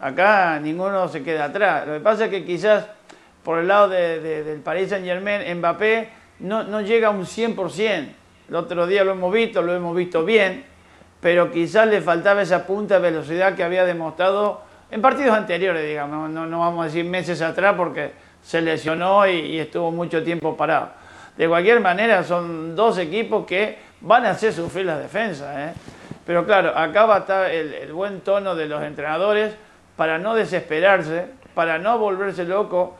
Acá 0.00 0.58
ninguno 0.60 1.08
se 1.08 1.22
queda 1.24 1.46
atrás. 1.46 1.84
Lo 1.86 1.94
que 1.94 2.00
pasa 2.00 2.26
es 2.26 2.30
que 2.30 2.44
quizás 2.44 2.86
por 3.42 3.58
el 3.58 3.66
lado 3.66 3.88
de- 3.88 4.20
de- 4.20 4.44
del 4.44 4.60
Paris 4.60 4.90
Saint 4.90 5.04
Germain, 5.04 5.42
Mbappé 5.58 6.08
no, 6.40 6.62
no 6.62 6.80
llega 6.80 7.08
a 7.08 7.10
un 7.10 7.26
100%. 7.26 8.08
El 8.48 8.54
otro 8.54 8.86
día 8.86 9.02
lo 9.02 9.12
hemos 9.12 9.32
visto, 9.32 9.62
lo 9.62 9.74
hemos 9.74 9.96
visto 9.96 10.24
bien, 10.24 10.64
pero 11.20 11.50
quizás 11.50 11.88
le 11.88 12.00
faltaba 12.00 12.42
esa 12.42 12.66
punta 12.66 12.94
de 13.00 13.00
velocidad 13.10 13.54
que 13.56 13.64
había 13.64 13.84
demostrado 13.84 14.62
en 14.92 15.02
partidos 15.02 15.36
anteriores, 15.36 15.84
digamos. 15.86 16.30
No, 16.30 16.46
no 16.46 16.60
vamos 16.60 16.82
a 16.82 16.84
decir 16.86 17.04
meses 17.04 17.42
atrás 17.42 17.74
porque 17.76 18.12
se 18.42 18.60
lesionó 18.60 19.26
y, 19.26 19.58
estuvo 19.58 19.90
mucho 19.90 20.22
tiempo 20.22 20.56
parado. 20.56 20.90
De 21.36 21.48
cualquier 21.48 21.80
manera, 21.80 22.22
son 22.24 22.74
dos 22.74 22.98
equipos 22.98 23.46
que 23.46 23.78
van 24.00 24.26
a 24.26 24.30
hacer 24.30 24.52
sufrir 24.52 24.86
las 24.86 24.98
defensas. 24.98 25.56
¿eh? 25.56 25.72
Pero 26.26 26.44
claro, 26.44 26.76
acá 26.76 27.06
va 27.06 27.16
a 27.16 27.18
estar 27.20 27.50
el, 27.50 27.72
el 27.74 27.92
buen 27.92 28.20
tono 28.20 28.54
de 28.54 28.66
los 28.66 28.82
entrenadores 28.82 29.54
para 29.96 30.18
no 30.18 30.34
desesperarse, 30.34 31.26
para 31.54 31.78
no 31.78 31.98
volverse 31.98 32.44
loco. 32.44 32.96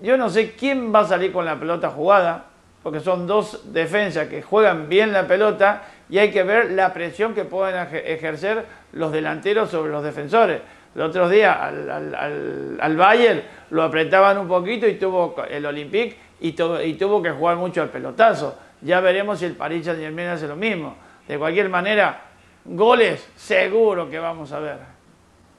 Yo 0.00 0.16
no 0.16 0.28
sé 0.28 0.52
quién 0.52 0.94
va 0.94 1.00
a 1.00 1.04
salir 1.04 1.32
con 1.32 1.44
la 1.44 1.56
pelota 1.58 1.90
jugada, 1.90 2.44
porque 2.82 3.00
son 3.00 3.26
dos 3.26 3.72
defensas 3.72 4.28
que 4.28 4.42
juegan 4.42 4.88
bien 4.88 5.12
la 5.12 5.26
pelota 5.26 5.82
y 6.10 6.18
hay 6.18 6.30
que 6.30 6.42
ver 6.42 6.72
la 6.72 6.92
presión 6.92 7.34
que 7.34 7.44
pueden 7.44 7.76
eje- 7.76 8.02
ejercer 8.04 8.66
los 8.92 9.10
delanteros 9.12 9.70
sobre 9.70 9.90
los 9.90 10.04
defensores. 10.04 10.60
Los 10.94 11.08
otros 11.08 11.30
días 11.30 11.56
al, 11.58 11.90
al, 11.90 12.78
al- 12.80 12.96
Bayern 12.96 13.42
lo 13.70 13.82
apretaban 13.82 14.38
un 14.38 14.46
poquito 14.46 14.86
y 14.86 14.94
tuvo 14.94 15.34
el 15.50 15.66
Olympique 15.66 16.16
y, 16.40 16.48
y 16.48 16.94
tuvo 16.94 17.22
que 17.22 17.30
jugar 17.30 17.56
mucho 17.56 17.82
al 17.82 17.88
pelotazo. 17.88 18.56
Ya 18.80 19.00
veremos 19.00 19.38
si 19.40 19.46
el 19.46 19.56
Paris 19.56 19.84
Saint 19.86 20.00
Germain 20.00 20.28
hace 20.28 20.46
lo 20.46 20.56
mismo. 20.56 20.96
De 21.26 21.38
cualquier 21.38 21.68
manera, 21.68 22.22
goles 22.64 23.26
seguro 23.34 24.08
que 24.08 24.18
vamos 24.18 24.52
a 24.52 24.60
ver. 24.60 24.78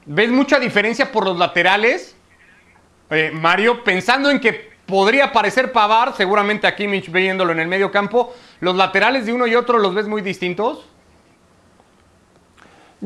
¿Ves 0.06 0.30
mucha 0.30 0.58
diferencia 0.58 1.10
por 1.10 1.24
los 1.24 1.36
laterales? 1.36 2.16
Eh, 3.10 3.30
Mario, 3.34 3.82
pensando 3.84 4.30
en 4.30 4.40
que 4.40 4.70
podría 4.86 5.32
parecer 5.32 5.72
Pavar, 5.72 6.14
seguramente 6.14 6.66
a 6.66 6.74
Kimmich 6.76 7.10
viéndolo 7.10 7.52
en 7.52 7.58
el 7.60 7.68
medio 7.68 7.90
campo, 7.90 8.32
¿los 8.60 8.76
laterales 8.76 9.26
de 9.26 9.32
uno 9.32 9.46
y 9.46 9.54
otro 9.56 9.78
los 9.78 9.94
ves 9.94 10.06
muy 10.06 10.22
distintos? 10.22 10.88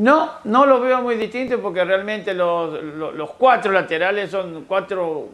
No, 0.00 0.30
no 0.44 0.64
lo 0.64 0.80
veo 0.80 1.02
muy 1.02 1.16
distinto 1.16 1.60
porque 1.60 1.84
realmente 1.84 2.32
los, 2.32 2.82
los- 2.82 3.14
los 3.14 3.30
cuatro 3.32 3.70
laterales 3.70 4.30
son 4.30 4.64
cuatro, 4.66 5.28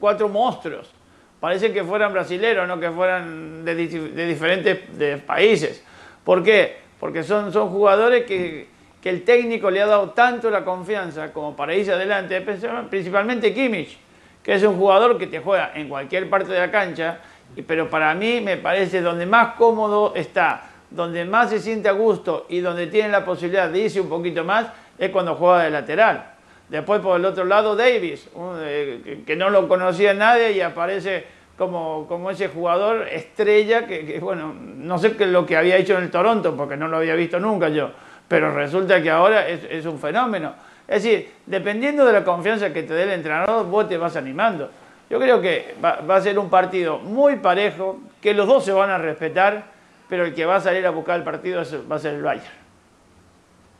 cuatro 0.00 0.28
monstruos. 0.30 0.90
Parece 1.38 1.70
que 1.70 1.84
fueran 1.84 2.14
brasileros, 2.14 2.66
no 2.66 2.80
que 2.80 2.90
fueran 2.90 3.62
de, 3.62 3.74
di- 3.74 3.86
de 3.88 4.26
diferentes 4.26 4.98
de 4.98 5.18
países. 5.18 5.84
¿Por 6.24 6.42
qué? 6.42 6.78
Porque 6.98 7.22
son, 7.22 7.52
son 7.52 7.68
jugadores 7.68 8.24
que, 8.24 8.68
que 9.02 9.10
el 9.10 9.22
técnico 9.22 9.70
le 9.70 9.82
ha 9.82 9.86
dado 9.86 10.10
tanto 10.10 10.50
la 10.50 10.64
confianza 10.64 11.30
como 11.30 11.54
para 11.54 11.74
irse 11.74 11.92
adelante, 11.92 12.40
principalmente 12.88 13.52
Kimmich, 13.52 13.98
que 14.42 14.54
es 14.54 14.62
un 14.62 14.78
jugador 14.78 15.18
que 15.18 15.26
te 15.26 15.40
juega 15.40 15.72
en 15.74 15.90
cualquier 15.90 16.30
parte 16.30 16.50
de 16.52 16.58
la 16.58 16.70
cancha, 16.70 17.18
pero 17.66 17.90
para 17.90 18.14
mí 18.14 18.40
me 18.40 18.56
parece 18.56 19.02
donde 19.02 19.26
más 19.26 19.56
cómodo 19.56 20.14
está, 20.16 20.70
donde 20.90 21.24
más 21.24 21.50
se 21.50 21.58
siente 21.60 21.88
a 21.88 21.92
gusto 21.92 22.46
y 22.48 22.60
donde 22.60 22.86
tiene 22.86 23.08
la 23.08 23.24
posibilidad 23.24 23.68
de 23.68 23.78
irse 23.80 24.00
un 24.00 24.08
poquito 24.08 24.44
más, 24.44 24.66
es 24.98 25.10
cuando 25.10 25.34
juega 25.34 25.64
de 25.64 25.70
lateral. 25.70 26.32
Después 26.68 27.00
por 27.00 27.18
el 27.18 27.24
otro 27.24 27.44
lado 27.44 27.76
Davis, 27.76 28.28
eh, 28.60 29.22
que- 29.26 29.36
no 29.36 29.50
lo 29.50 29.68
conocía 29.68 30.14
nadie 30.14 30.52
y 30.52 30.60
aparece 30.60 31.24
como, 31.56 32.06
como 32.08 32.30
ese 32.30 32.48
jugador 32.48 33.06
estrella 33.08 33.86
que, 33.86 34.18
bueno, 34.20 34.54
no 34.54 34.98
sé 34.98 35.16
qué 35.16 35.26
lo 35.26 35.46
que 35.46 35.56
había 35.56 35.76
hecho 35.76 35.96
en 35.96 36.04
el 36.04 36.10
Toronto 36.10 36.56
porque 36.56 36.76
no 36.76 36.88
lo 36.88 36.96
había 36.98 37.14
visto 37.14 37.38
nunca 37.40 37.68
yo, 37.68 37.90
pero 38.28 38.52
resulta 38.52 39.00
que 39.02 39.10
ahora 39.10 39.48
es, 39.48 39.60
es 39.70 39.86
un 39.86 39.98
fenómeno. 39.98 40.54
Es 40.88 41.02
decir, 41.02 41.30
dependiendo 41.46 42.04
de 42.04 42.12
la 42.12 42.24
confianza 42.24 42.72
que 42.72 42.82
te 42.82 42.94
dé 42.94 43.04
el 43.04 43.10
entrenador, 43.10 43.66
vos 43.66 43.88
te 43.88 43.96
vas 43.96 44.16
animando. 44.16 44.70
Yo 45.08 45.18
creo 45.20 45.40
que 45.40 45.74
va, 45.84 46.00
va 46.08 46.16
a 46.16 46.20
ser 46.20 46.38
un 46.38 46.50
partido 46.50 46.98
muy 46.98 47.36
parejo, 47.36 48.00
que 48.20 48.34
los 48.34 48.46
dos 48.46 48.64
se 48.64 48.72
van 48.72 48.90
a 48.90 48.98
respetar, 48.98 49.64
pero 50.08 50.24
el 50.24 50.34
que 50.34 50.44
va 50.44 50.56
a 50.56 50.60
salir 50.60 50.86
a 50.86 50.90
buscar 50.90 51.16
el 51.16 51.24
partido 51.24 51.62
va 51.90 51.96
a 51.96 51.98
ser 51.98 52.14
el 52.14 52.22
Bayern. 52.22 52.66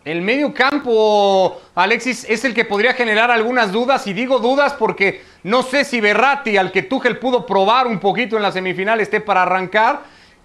El 0.05 0.23
medio 0.23 0.55
campo, 0.55 1.61
Alexis, 1.75 2.25
es 2.29 2.45
el 2.45 2.55
que 2.55 2.65
podría 2.65 2.95
generar 2.95 3.31
algunas 3.31 3.73
dudas, 3.73 4.07
y 4.07 4.13
digo 4.13 4.39
dudas 4.39 4.73
porque 4.75 5.23
no 5.43 5.65
sé 5.65 5.85
si 5.85 6.01
Berratti, 6.01 6.57
al 6.57 6.71
que 6.71 6.85
Tuchel 6.85 7.19
pudo 7.19 7.45
probar 7.45 7.89
un 7.89 7.99
poquito 7.99 8.37
en 8.37 8.43
la 8.43 8.53
semifinal, 8.53 9.01
esté 9.01 9.21
para 9.21 9.43
arrancar, 9.43 10.03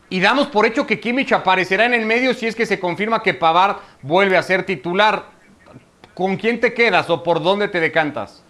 y 0.09 0.19
damos 0.19 0.47
por 0.47 0.65
hecho 0.65 0.87
que 0.87 0.99
Kimmich 0.99 1.31
aparecerá 1.31 1.85
en 1.85 1.93
el 1.93 2.07
medio 2.07 2.33
si 2.33 2.47
es 2.47 2.55
que 2.55 2.65
se 2.65 2.79
confirma 2.79 3.21
que 3.21 3.35
Pavard 3.35 3.77
vuelve 4.01 4.35
a 4.35 4.43
ser 4.43 4.65
titular. 4.65 5.25
¿Con 6.15 6.37
quién 6.37 6.59
te 6.59 6.73
quedas 6.73 7.09
o 7.09 7.23
por 7.23 7.41
dónde 7.41 7.67
te 7.67 7.79
decantas? 7.79 8.40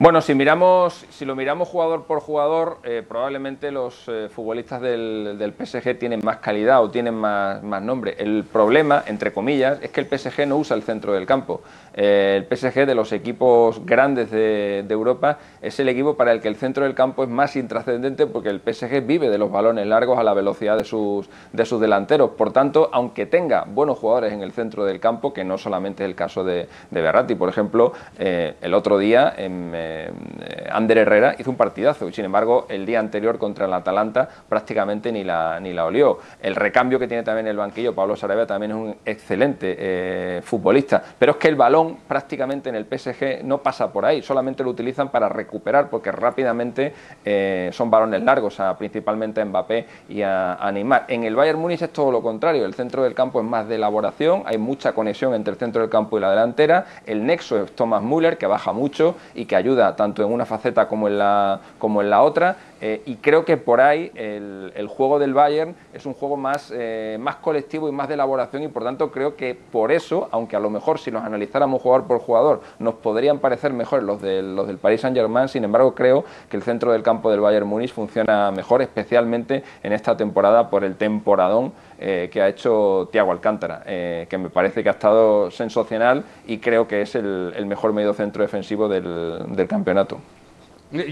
Bueno, 0.00 0.20
si 0.20 0.32
miramos, 0.32 1.06
si 1.10 1.24
lo 1.24 1.34
miramos 1.34 1.66
jugador 1.66 2.04
por 2.04 2.20
jugador, 2.20 2.78
eh, 2.84 3.02
probablemente 3.06 3.72
los 3.72 4.04
eh, 4.06 4.28
futbolistas 4.30 4.80
del, 4.80 5.34
del 5.36 5.52
PSG 5.52 5.98
tienen 5.98 6.20
más 6.22 6.36
calidad 6.36 6.84
o 6.84 6.88
tienen 6.88 7.14
más, 7.14 7.64
más 7.64 7.82
nombre. 7.82 8.14
El 8.16 8.44
problema, 8.44 9.02
entre 9.06 9.32
comillas, 9.32 9.80
es 9.82 9.90
que 9.90 10.00
el 10.00 10.06
PSG 10.06 10.46
no 10.46 10.56
usa 10.56 10.76
el 10.76 10.84
centro 10.84 11.14
del 11.14 11.26
campo. 11.26 11.62
Eh, 11.94 12.36
el 12.36 12.56
PSG 12.56 12.86
de 12.86 12.94
los 12.94 13.10
equipos 13.10 13.84
grandes 13.84 14.30
de, 14.30 14.84
de 14.86 14.94
Europa 14.94 15.38
es 15.60 15.80
el 15.80 15.88
equipo 15.88 16.16
para 16.16 16.30
el 16.30 16.40
que 16.40 16.46
el 16.46 16.54
centro 16.54 16.84
del 16.84 16.94
campo 16.94 17.24
es 17.24 17.28
más 17.28 17.56
intrascendente 17.56 18.28
porque 18.28 18.50
el 18.50 18.60
PSG 18.60 19.04
vive 19.04 19.28
de 19.28 19.38
los 19.38 19.50
balones 19.50 19.84
largos 19.88 20.16
a 20.16 20.22
la 20.22 20.32
velocidad 20.32 20.78
de 20.78 20.84
sus, 20.84 21.28
de 21.52 21.66
sus 21.66 21.80
delanteros. 21.80 22.30
Por 22.38 22.52
tanto, 22.52 22.88
aunque 22.92 23.26
tenga 23.26 23.64
buenos 23.66 23.98
jugadores 23.98 24.32
en 24.32 24.42
el 24.42 24.52
centro 24.52 24.84
del 24.84 25.00
campo, 25.00 25.32
que 25.32 25.42
no 25.42 25.58
solamente 25.58 26.04
es 26.04 26.08
el 26.08 26.14
caso 26.14 26.44
de, 26.44 26.68
de 26.88 27.02
Berratti, 27.02 27.34
por 27.34 27.48
ejemplo, 27.48 27.94
el 28.16 28.74
otro 28.74 28.96
día 28.96 29.34
en, 29.36 29.74
eh, 29.88 30.68
Ander 30.70 30.98
Herrera 30.98 31.34
hizo 31.38 31.50
un 31.50 31.56
partidazo 31.56 32.10
sin 32.12 32.24
embargo 32.24 32.66
el 32.68 32.84
día 32.84 33.00
anterior 33.00 33.38
contra 33.38 33.66
el 33.66 33.72
Atalanta 33.72 34.28
prácticamente 34.48 35.12
ni 35.12 35.24
la, 35.24 35.60
ni 35.60 35.72
la 35.72 35.84
olió. 35.84 36.18
El 36.40 36.54
recambio 36.54 36.98
que 36.98 37.06
tiene 37.06 37.22
también 37.22 37.46
el 37.46 37.56
banquillo, 37.56 37.94
Pablo 37.94 38.16
Sarabia, 38.16 38.46
también 38.46 38.72
es 38.72 38.76
un 38.76 38.96
excelente 39.04 39.76
eh, 39.78 40.40
futbolista, 40.42 41.02
pero 41.18 41.32
es 41.32 41.38
que 41.38 41.48
el 41.48 41.56
balón 41.56 41.98
prácticamente 42.06 42.68
en 42.68 42.74
el 42.74 42.86
PSG 42.86 43.44
no 43.44 43.58
pasa 43.58 43.92
por 43.92 44.04
ahí, 44.04 44.22
solamente 44.22 44.62
lo 44.64 44.70
utilizan 44.70 45.10
para 45.10 45.28
recuperar 45.28 45.88
porque 45.88 46.12
rápidamente 46.12 46.92
eh, 47.24 47.70
son 47.72 47.90
balones 47.90 48.22
largos, 48.22 48.58
a, 48.60 48.76
principalmente 48.76 49.40
a 49.40 49.44
Mbappé 49.44 49.86
y 50.08 50.22
a, 50.22 50.54
a 50.54 50.72
Neymar. 50.72 51.04
En 51.08 51.24
el 51.24 51.36
Bayern 51.36 51.58
Múnich 51.58 51.82
es 51.82 51.92
todo 51.92 52.10
lo 52.10 52.22
contrario, 52.22 52.64
el 52.64 52.74
centro 52.74 53.02
del 53.02 53.14
campo 53.14 53.40
es 53.40 53.46
más 53.46 53.68
de 53.68 53.76
elaboración, 53.76 54.42
hay 54.46 54.58
mucha 54.58 54.92
conexión 54.92 55.34
entre 55.34 55.52
el 55.52 55.58
centro 55.58 55.80
del 55.80 55.90
campo 55.90 56.18
y 56.18 56.20
la 56.20 56.30
delantera, 56.30 56.86
el 57.06 57.24
nexo 57.24 57.62
es 57.62 57.72
Thomas 57.72 58.02
Müller 58.02 58.38
que 58.38 58.46
baja 58.46 58.72
mucho 58.72 59.16
y 59.34 59.44
que 59.46 59.56
ayuda 59.56 59.77
tanto 59.96 60.22
en 60.22 60.32
una 60.32 60.44
faceta 60.44 60.88
como 60.88 61.08
en 61.08 61.18
la, 61.18 61.60
como 61.78 62.02
en 62.02 62.10
la 62.10 62.22
otra. 62.22 62.56
Eh, 62.80 63.02
y 63.06 63.16
creo 63.16 63.44
que 63.44 63.56
por 63.56 63.80
ahí 63.80 64.12
el, 64.14 64.86
juego 64.88 65.18
del 65.18 65.34
Bayern 65.34 65.74
es 65.92 66.06
un 66.06 66.14
juego 66.14 66.36
más, 66.36 66.72
eh, 66.74 67.16
más 67.20 67.36
colectivo 67.36 67.88
y 67.88 67.92
más 67.92 68.06
de 68.06 68.14
elaboración 68.14 68.62
y 68.62 68.68
por 68.68 68.84
tanto 68.84 69.10
creo 69.10 69.34
que 69.34 69.56
por 69.56 69.90
eso, 69.90 70.28
aunque 70.30 70.54
a 70.54 70.60
lo 70.60 70.70
mejor 70.70 71.00
si 71.00 71.10
los 71.10 71.22
analizáramos 71.22 71.82
jugador 71.82 72.06
por 72.06 72.20
jugador 72.20 72.60
nos 72.78 72.94
podrían 72.94 73.40
parecer 73.40 73.72
mejores 73.72 74.04
los 74.04 74.22
del, 74.22 74.54
los 74.54 74.68
del 74.68 74.78
Paris 74.78 75.00
Saint 75.00 75.16
Germain, 75.16 75.48
sin 75.48 75.64
embargo 75.64 75.94
creo 75.94 76.24
que 76.48 76.56
el 76.56 76.62
centro 76.62 76.92
del 76.92 77.02
campo 77.02 77.30
del 77.30 77.40
Bayern 77.40 77.66
Múnich 77.66 77.92
funciona 77.92 78.52
mejor, 78.52 78.80
especialmente 78.80 79.64
en 79.82 79.92
esta 79.92 80.16
temporada 80.16 80.70
por 80.70 80.84
el 80.84 80.94
temporadón 80.94 81.72
eh, 82.00 82.28
que 82.32 82.40
ha 82.40 82.48
hecho 82.48 83.08
Tiago 83.10 83.32
Alcántara, 83.32 83.82
eh, 83.84 84.26
que 84.30 84.38
me 84.38 84.50
parece 84.50 84.84
que 84.84 84.88
ha 84.88 84.92
estado 84.92 85.50
sensacional 85.50 86.24
y 86.46 86.58
creo 86.58 86.86
que 86.86 87.02
es 87.02 87.16
el, 87.16 87.66
mejor 87.66 87.92
medio 87.92 88.14
centro 88.14 88.42
defensivo 88.42 88.88
del, 88.88 89.66
campeonato. 89.68 90.20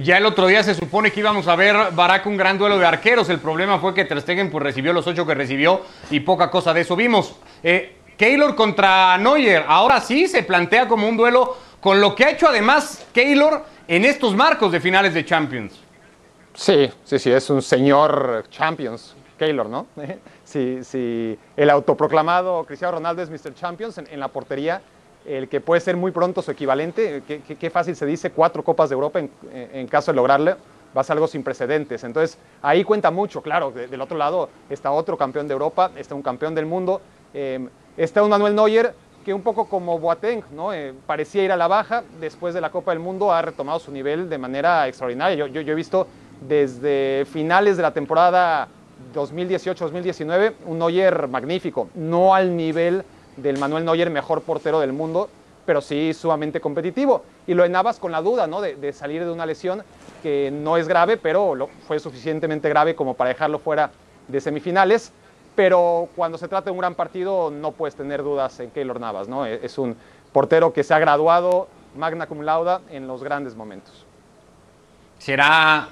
Ya 0.02 0.18
el 0.18 0.26
otro 0.26 0.46
día 0.46 0.62
se 0.62 0.74
supone 0.74 1.10
que 1.10 1.20
íbamos 1.20 1.48
a 1.48 1.56
ver 1.56 1.76
Barak 1.92 2.26
un 2.26 2.36
gran 2.36 2.56
duelo 2.56 2.78
de 2.78 2.86
arqueros. 2.86 3.28
El 3.28 3.40
problema 3.40 3.78
fue 3.78 3.94
que 3.94 4.04
Ter 4.04 4.20
Stegen 4.20 4.50
pues, 4.50 4.62
recibió 4.62 4.92
los 4.92 5.06
ocho 5.06 5.26
que 5.26 5.34
recibió 5.34 5.82
y 6.10 6.20
poca 6.20 6.50
cosa 6.50 6.72
de 6.72 6.82
eso 6.82 6.94
vimos. 6.94 7.36
Eh, 7.64 7.96
Keylor 8.16 8.54
contra 8.54 9.18
Neuer. 9.18 9.64
Ahora 9.66 10.00
sí 10.00 10.28
se 10.28 10.44
plantea 10.44 10.86
como 10.86 11.08
un 11.08 11.16
duelo 11.16 11.56
con 11.80 12.00
lo 12.00 12.14
que 12.14 12.24
ha 12.24 12.30
hecho 12.30 12.48
además 12.48 13.06
Keylor 13.12 13.64
en 13.88 14.04
estos 14.04 14.34
marcos 14.34 14.72
de 14.72 14.80
finales 14.80 15.14
de 15.14 15.24
Champions. 15.24 15.80
Sí, 16.54 16.90
sí, 17.04 17.18
sí, 17.18 17.30
es 17.30 17.50
un 17.50 17.60
señor 17.60 18.46
Champions, 18.48 19.14
Keylor, 19.36 19.68
¿no? 19.68 19.86
si, 20.44 21.38
el 21.56 21.70
autoproclamado 21.70 22.64
Cristiano 22.64 22.96
Ronaldo 22.96 23.22
es 23.22 23.30
Mr. 23.30 23.54
Champions 23.54 23.98
en, 23.98 24.20
la 24.20 24.28
portería, 24.28 24.82
el 25.24 25.48
que 25.48 25.60
puede 25.60 25.80
ser 25.80 25.96
muy 25.96 26.12
pronto 26.12 26.42
su 26.42 26.50
equivalente, 26.50 27.22
qué 27.26 27.70
fácil 27.70 27.96
se 27.96 28.06
dice, 28.06 28.30
cuatro 28.30 28.62
Copas 28.62 28.88
de 28.88 28.94
Europa 28.94 29.20
en, 29.20 29.86
caso 29.88 30.12
de 30.12 30.16
lograrle, 30.16 30.56
va 30.96 31.00
a 31.00 31.04
ser 31.04 31.14
algo 31.14 31.26
sin 31.26 31.42
precedentes. 31.42 32.04
Entonces, 32.04 32.38
ahí 32.62 32.84
cuenta 32.84 33.10
mucho, 33.10 33.42
claro, 33.42 33.72
del 33.72 34.00
otro 34.00 34.16
lado 34.16 34.48
está 34.70 34.92
otro 34.92 35.16
campeón 35.16 35.48
de 35.48 35.52
Europa, 35.52 35.90
está 35.96 36.14
un 36.14 36.22
campeón 36.22 36.54
del 36.54 36.66
mundo, 36.66 37.00
eh, 37.34 37.68
está 37.96 38.22
un 38.22 38.30
Manuel 38.30 38.54
Neuer 38.54 38.94
que 39.26 39.34
un 39.34 39.42
poco 39.42 39.68
como 39.68 39.98
Boateng, 39.98 40.44
¿no? 40.52 40.72
Eh, 40.72 40.94
parecía 41.04 41.42
ir 41.42 41.50
a 41.50 41.56
la 41.56 41.66
baja, 41.66 42.04
después 42.20 42.54
de 42.54 42.60
la 42.60 42.70
Copa 42.70 42.92
del 42.92 43.00
Mundo 43.00 43.32
ha 43.32 43.42
retomado 43.42 43.80
su 43.80 43.90
nivel 43.90 44.30
de 44.30 44.38
manera 44.38 44.86
extraordinaria. 44.86 45.48
Yo 45.48 45.60
he 45.60 45.74
visto 45.74 46.06
desde 46.40 47.26
finales 47.32 47.76
de 47.76 47.82
la 47.82 47.92
temporada 47.92 48.68
2018-2019 49.14 50.54
un 50.66 50.78
Neuer 50.78 51.28
magnífico, 51.28 51.88
no 51.94 52.34
al 52.34 52.56
nivel 52.56 53.04
del 53.36 53.58
Manuel 53.58 53.84
Neuer, 53.84 54.10
mejor 54.10 54.42
portero 54.42 54.80
del 54.80 54.92
mundo, 54.92 55.28
pero 55.64 55.80
sí 55.80 56.14
sumamente 56.14 56.60
competitivo. 56.60 57.22
Y 57.46 57.54
lo 57.54 57.64
enabas 57.64 57.98
con 57.98 58.12
la 58.12 58.22
duda 58.22 58.46
¿no? 58.46 58.60
de, 58.60 58.92
salir 58.92 59.24
de 59.24 59.30
una 59.30 59.44
lesión 59.44 59.82
que 60.22 60.50
no 60.50 60.76
es 60.76 60.88
grave, 60.88 61.16
pero 61.16 61.68
fue 61.86 61.98
suficientemente 61.98 62.68
grave 62.68 62.94
como 62.94 63.14
para 63.14 63.28
dejarlo 63.28 63.58
fuera 63.58 63.90
de 64.28 64.40
semifinales. 64.40 65.12
Pero 65.54 66.08
cuando 66.14 66.38
se 66.38 66.48
trata 66.48 66.66
de 66.66 66.70
un 66.72 66.78
gran 66.78 66.94
partido 66.94 67.50
no 67.50 67.72
puedes 67.72 67.96
tener 67.96 68.22
dudas 68.22 68.60
en 68.60 68.70
Keylor 68.70 69.00
Navas. 69.00 69.28
¿no? 69.28 69.46
E, 69.46 69.60
es 69.62 69.78
un 69.78 69.96
portero 70.32 70.72
que 70.72 70.84
se 70.84 70.94
ha 70.94 70.98
graduado 70.98 71.68
magna 71.96 72.26
cum 72.26 72.42
lauda 72.42 72.82
en 72.90 73.06
los 73.06 73.22
grandes 73.22 73.54
momentos. 73.54 74.04
¿Será 75.18 75.88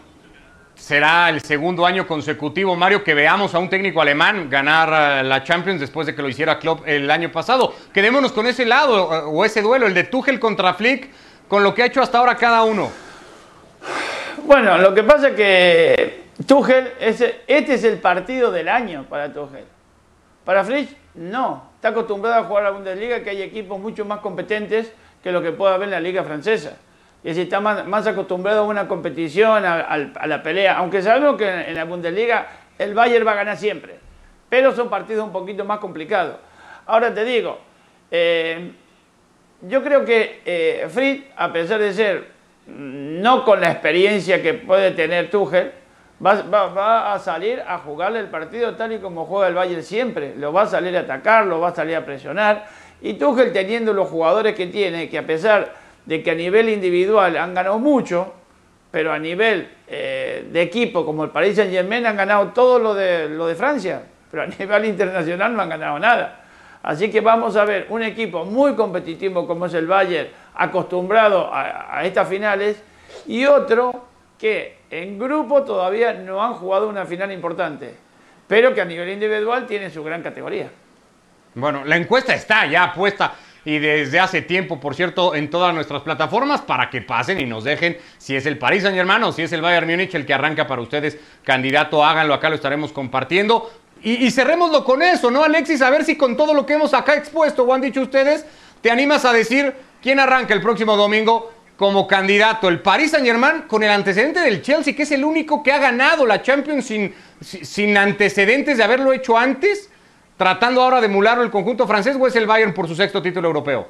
será 0.76 1.28
el 1.30 1.40
segundo 1.40 1.86
año 1.86 2.06
consecutivo, 2.06 2.76
Mario, 2.76 3.02
que 3.02 3.14
veamos 3.14 3.54
a 3.54 3.58
un 3.58 3.68
técnico 3.68 4.00
alemán 4.00 4.48
ganar 4.50 5.20
eh, 5.20 5.24
la 5.24 5.42
Champions 5.42 5.80
después 5.80 6.06
de 6.06 6.14
que 6.14 6.22
lo 6.22 6.28
hiciera 6.28 6.58
Klopp 6.58 6.86
el 6.86 7.10
año 7.10 7.30
pasado. 7.32 7.74
Quedémonos 7.92 8.32
con 8.32 8.46
ese 8.46 8.64
lado 8.64 9.14
eh, 9.14 9.22
o 9.26 9.44
ese 9.44 9.62
duelo, 9.62 9.86
el 9.86 9.94
de 9.94 10.04
Tuchel 10.04 10.38
contra 10.38 10.74
Flick, 10.74 11.10
con 11.48 11.62
lo 11.62 11.74
que 11.74 11.82
ha 11.82 11.86
hecho 11.86 12.02
hasta 12.02 12.18
ahora 12.18 12.36
cada 12.36 12.62
uno. 12.64 12.90
Bueno, 14.44 14.76
lo 14.78 14.94
que 14.94 15.02
pasa 15.02 15.28
es 15.28 15.34
que 15.36 16.24
Tuchel, 16.46 16.92
este 17.00 17.74
es 17.74 17.84
el 17.84 17.98
partido 17.98 18.50
del 18.50 18.68
año 18.68 19.06
para 19.08 19.32
Tuchel. 19.32 19.64
Para 20.44 20.64
Flick, 20.64 20.90
no. 21.14 21.70
Está 21.76 21.88
acostumbrado 21.88 22.42
a 22.42 22.44
jugar 22.44 22.66
a 22.66 22.70
la 22.70 22.76
Bundesliga, 22.76 23.22
que 23.22 23.30
hay 23.30 23.42
equipos 23.42 23.78
mucho 23.78 24.04
más 24.04 24.20
competentes 24.20 24.92
que 25.22 25.32
lo 25.32 25.40
que 25.40 25.52
puede 25.52 25.74
haber 25.74 25.86
en 25.86 25.92
la 25.92 26.00
Liga 26.00 26.22
Francesa 26.24 26.76
y 27.24 27.32
si 27.32 27.40
está 27.40 27.58
más, 27.58 28.06
acostumbrado 28.06 28.60
a 28.60 28.64
una 28.64 28.86
competición, 28.86 29.64
a, 29.64 30.26
la 30.26 30.42
pelea. 30.42 30.76
Aunque 30.76 31.00
sabemos 31.00 31.38
que 31.38 31.48
en 31.48 31.74
la 31.74 31.84
Bundesliga 31.84 32.46
el 32.78 32.92
Bayern 32.92 33.26
va 33.26 33.32
a 33.32 33.36
ganar 33.36 33.56
siempre, 33.56 33.98
pero 34.50 34.72
son 34.72 34.90
partidos 34.90 35.24
un 35.24 35.32
poquito 35.32 35.64
más 35.64 35.78
complicados. 35.78 36.36
Ahora 36.84 37.14
te 37.14 37.24
digo, 37.24 37.58
eh, 38.10 38.72
yo 39.62 39.82
creo 39.82 40.04
que 40.04 40.42
eh, 40.44 40.86
Fritz, 40.90 41.24
a 41.34 41.50
pesar 41.50 41.80
de 41.80 41.94
ser 41.94 42.28
no 42.66 43.42
con 43.44 43.58
la 43.58 43.70
experiencia 43.70 44.42
que 44.42 44.52
puede 44.52 44.90
tener 44.90 45.30
Tuchel, 45.30 45.72
va, 46.24 46.42
va, 46.42 47.14
a 47.14 47.18
salir 47.18 47.62
a 47.66 47.78
jugarle 47.78 48.20
el 48.20 48.28
partido 48.28 48.74
tal 48.74 48.92
y 48.92 48.98
como 48.98 49.24
juega 49.24 49.48
el 49.48 49.54
Bayern 49.54 49.82
siempre. 49.82 50.34
Lo 50.36 50.52
va 50.52 50.62
a 50.62 50.66
salir 50.66 50.94
a 50.94 51.00
atacar, 51.00 51.46
lo 51.46 51.58
va 51.58 51.68
a 51.68 51.74
salir 51.74 51.96
a 51.96 52.04
presionar. 52.04 52.66
Y 53.00 53.14
Tuchel 53.14 53.50
teniendo 53.50 53.94
los 53.94 54.10
jugadores 54.10 54.54
que 54.54 54.66
tiene, 54.66 55.08
que 55.08 55.16
a 55.16 55.26
pesar 55.26 55.83
de 56.06 56.22
que 56.22 56.30
a 56.30 56.34
nivel 56.34 56.68
individual 56.68 57.36
han 57.36 57.54
ganado 57.54 57.78
mucho, 57.78 58.34
pero 58.90 59.12
a 59.12 59.18
nivel 59.18 59.68
eh, 59.86 60.46
de 60.50 60.62
equipo, 60.62 61.04
como 61.04 61.24
el 61.24 61.30
Paris 61.30 61.56
Saint 61.56 61.72
Germain, 61.72 62.06
han 62.06 62.16
ganado 62.16 62.48
todo 62.48 62.78
lo 62.78 62.94
de, 62.94 63.28
lo 63.28 63.46
de 63.46 63.54
Francia, 63.54 64.02
pero 64.30 64.44
a 64.44 64.46
nivel 64.58 64.84
internacional 64.84 65.54
no 65.54 65.62
han 65.62 65.68
ganado 65.68 65.98
nada. 65.98 66.40
Así 66.82 67.10
que 67.10 67.20
vamos 67.20 67.56
a 67.56 67.64
ver 67.64 67.86
un 67.88 68.02
equipo 68.02 68.44
muy 68.44 68.74
competitivo 68.74 69.46
como 69.46 69.66
es 69.66 69.74
el 69.74 69.86
Bayern, 69.86 70.28
acostumbrado 70.54 71.52
a, 71.52 71.98
a 71.98 72.04
estas 72.04 72.28
finales, 72.28 72.82
y 73.26 73.46
otro 73.46 74.04
que 74.38 74.78
en 74.90 75.18
grupo 75.18 75.62
todavía 75.62 76.12
no 76.12 76.42
han 76.42 76.54
jugado 76.54 76.88
una 76.88 77.06
final 77.06 77.32
importante, 77.32 77.94
pero 78.46 78.74
que 78.74 78.82
a 78.82 78.84
nivel 78.84 79.08
individual 79.08 79.66
tiene 79.66 79.88
su 79.88 80.04
gran 80.04 80.22
categoría. 80.22 80.68
Bueno, 81.54 81.84
la 81.84 81.96
encuesta 81.96 82.34
está 82.34 82.66
ya 82.66 82.92
puesta 82.92 83.32
y 83.64 83.78
desde 83.78 84.20
hace 84.20 84.42
tiempo, 84.42 84.78
por 84.78 84.94
cierto, 84.94 85.34
en 85.34 85.48
todas 85.48 85.74
nuestras 85.74 86.02
plataformas 86.02 86.60
para 86.60 86.90
que 86.90 87.00
pasen 87.00 87.40
y 87.40 87.46
nos 87.46 87.64
dejen 87.64 87.96
si 88.18 88.36
es 88.36 88.44
el 88.46 88.58
Paris 88.58 88.82
Saint 88.82 88.96
Germain 88.96 89.22
o 89.22 89.32
si 89.32 89.42
es 89.42 89.52
el 89.52 89.62
Bayern 89.62 89.88
Múnich 89.88 90.14
el 90.14 90.26
que 90.26 90.34
arranca 90.34 90.66
para 90.66 90.82
ustedes 90.82 91.18
candidato, 91.42 92.04
háganlo, 92.04 92.34
acá 92.34 92.48
lo 92.48 92.56
estaremos 92.56 92.92
compartiendo. 92.92 93.70
Y, 94.02 94.26
y 94.26 94.30
cerrémoslo 94.30 94.84
con 94.84 95.02
eso, 95.02 95.30
¿no, 95.30 95.44
Alexis? 95.44 95.80
A 95.80 95.88
ver 95.88 96.04
si 96.04 96.16
con 96.16 96.36
todo 96.36 96.52
lo 96.52 96.66
que 96.66 96.74
hemos 96.74 96.92
acá 96.92 97.14
expuesto 97.14 97.64
o 97.64 97.72
han 97.72 97.80
dicho 97.80 98.02
ustedes, 98.02 98.44
te 98.82 98.90
animas 98.90 99.24
a 99.24 99.32
decir 99.32 99.74
quién 100.02 100.20
arranca 100.20 100.52
el 100.52 100.60
próximo 100.60 100.94
domingo 100.96 101.50
como 101.76 102.06
candidato. 102.06 102.68
El 102.68 102.80
Paris 102.80 103.12
Saint 103.12 103.26
Germain 103.26 103.62
con 103.62 103.82
el 103.82 103.90
antecedente 103.90 104.40
del 104.40 104.60
Chelsea, 104.60 104.94
que 104.94 105.04
es 105.04 105.10
el 105.12 105.24
único 105.24 105.62
que 105.62 105.72
ha 105.72 105.78
ganado 105.78 106.26
la 106.26 106.42
Champions 106.42 106.84
sin, 106.84 107.14
sin 107.40 107.96
antecedentes 107.96 108.76
de 108.76 108.84
haberlo 108.84 109.14
hecho 109.14 109.38
antes 109.38 109.88
tratando 110.36 110.82
ahora 110.82 111.00
de 111.00 111.06
emularlo 111.06 111.42
el 111.42 111.50
conjunto 111.50 111.86
francés 111.86 112.16
o 112.18 112.26
es 112.26 112.36
el 112.36 112.46
Bayern 112.46 112.74
por 112.74 112.88
su 112.88 112.94
sexto 112.94 113.22
título 113.22 113.48
europeo? 113.48 113.88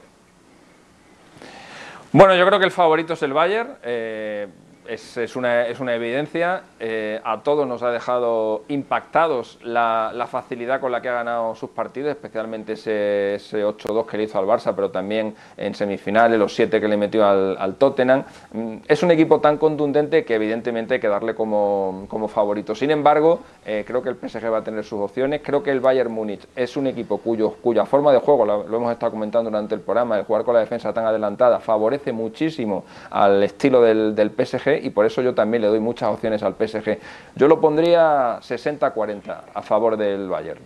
Bueno, 2.12 2.36
yo 2.36 2.46
creo 2.46 2.58
que 2.58 2.66
el 2.66 2.70
favorito 2.70 3.14
es 3.14 3.22
el 3.22 3.32
Bayern. 3.32 3.76
Eh, 3.82 4.48
es, 4.88 5.36
una, 5.36 5.66
es, 5.66 5.80
una, 5.80 5.94
evidencia. 5.94 6.62
Eh, 6.78 7.20
a 7.24 7.40
todos 7.42 7.66
nos 7.66 7.82
ha 7.82 7.90
dejado 7.90 8.64
impactados 8.68 9.58
la, 9.62 10.28
facilidad 10.30 10.80
con 10.80 10.92
la 10.92 11.00
que 11.00 11.08
ha 11.08 11.14
ganado 11.14 11.54
sus 11.54 11.70
partidos, 11.70 12.10
especialmente 12.10 12.74
ese, 12.74 13.38
8-2 13.64 14.06
que 14.06 14.16
le 14.16 14.24
hizo 14.24 14.38
al 14.38 14.46
Barça, 14.46 14.74
pero 14.74 14.90
también 14.90 15.34
en 15.56 15.74
semifinales, 15.74 16.38
los 16.38 16.54
7 16.54 16.80
que 16.80 16.88
le 16.88 16.96
metió 16.96 17.26
al, 17.26 17.74
Tottenham. 17.76 18.24
Mm, 18.52 18.76
es 18.86 19.02
un 19.02 19.10
equipo 19.10 19.40
tan 19.40 19.58
contundente 19.58 20.24
que 20.24 20.34
evidentemente 20.34 20.94
hay 20.94 21.00
que 21.00 21.08
darle 21.08 21.34
como, 21.34 22.06
favorito. 22.28 22.74
Sin 22.74 22.90
embargo, 22.90 23.40
eh, 23.64 23.84
creo 23.86 24.02
que 24.02 24.08
el 24.08 24.16
PSG 24.16 24.52
va 24.52 24.58
a 24.58 24.64
tener 24.64 24.84
sus 24.84 25.00
opciones. 25.00 25.40
Creo 25.42 25.62
que 25.62 25.70
el 25.70 25.80
Bayern 25.80 26.12
Múnich 26.12 26.46
es 26.56 26.76
un 26.76 26.86
equipo 26.86 27.18
cuyo, 27.18 27.54
cuya 27.62 27.86
forma 27.86 28.12
de 28.12 28.18
juego, 28.18 28.44
lo, 28.44 28.66
lo 28.66 28.76
hemos 28.76 28.92
estado 28.92 29.12
comentando 29.12 29.50
durante 29.50 29.74
el 29.74 29.80
programa, 29.80 30.18
el 30.18 30.24
jugar 30.24 30.44
con 30.44 30.54
la 30.54 30.60
defensa 30.60 30.92
tan 30.92 31.06
adelantada, 31.06 31.60
favorece 31.60 32.12
muchísimo 32.12 32.84
al 33.10 33.42
estilo 33.42 33.82
del, 33.82 34.14
del 34.14 34.30
PSG 34.30 34.73
y 34.82 34.90
por 34.90 35.06
eso 35.06 35.22
yo 35.22 35.34
también 35.34 35.62
le 35.62 35.68
doy 35.68 35.80
muchas 35.80 36.10
opciones 36.10 36.42
al 36.42 36.54
PSG. 36.54 36.98
Yo 37.36 37.48
lo 37.48 37.60
pondría 37.60 38.40
60-40 38.40 39.40
a 39.54 39.62
favor 39.62 39.96
del 39.96 40.28
Bayern. 40.28 40.60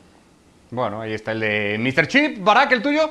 Bueno, 0.71 1.01
ahí 1.01 1.15
está 1.15 1.33
el 1.33 1.41
de 1.41 1.77
Mr. 1.79 2.07
Chip. 2.09 2.45
Barak, 2.45 2.73
¿el 2.73 2.83
tuyo? 2.83 3.11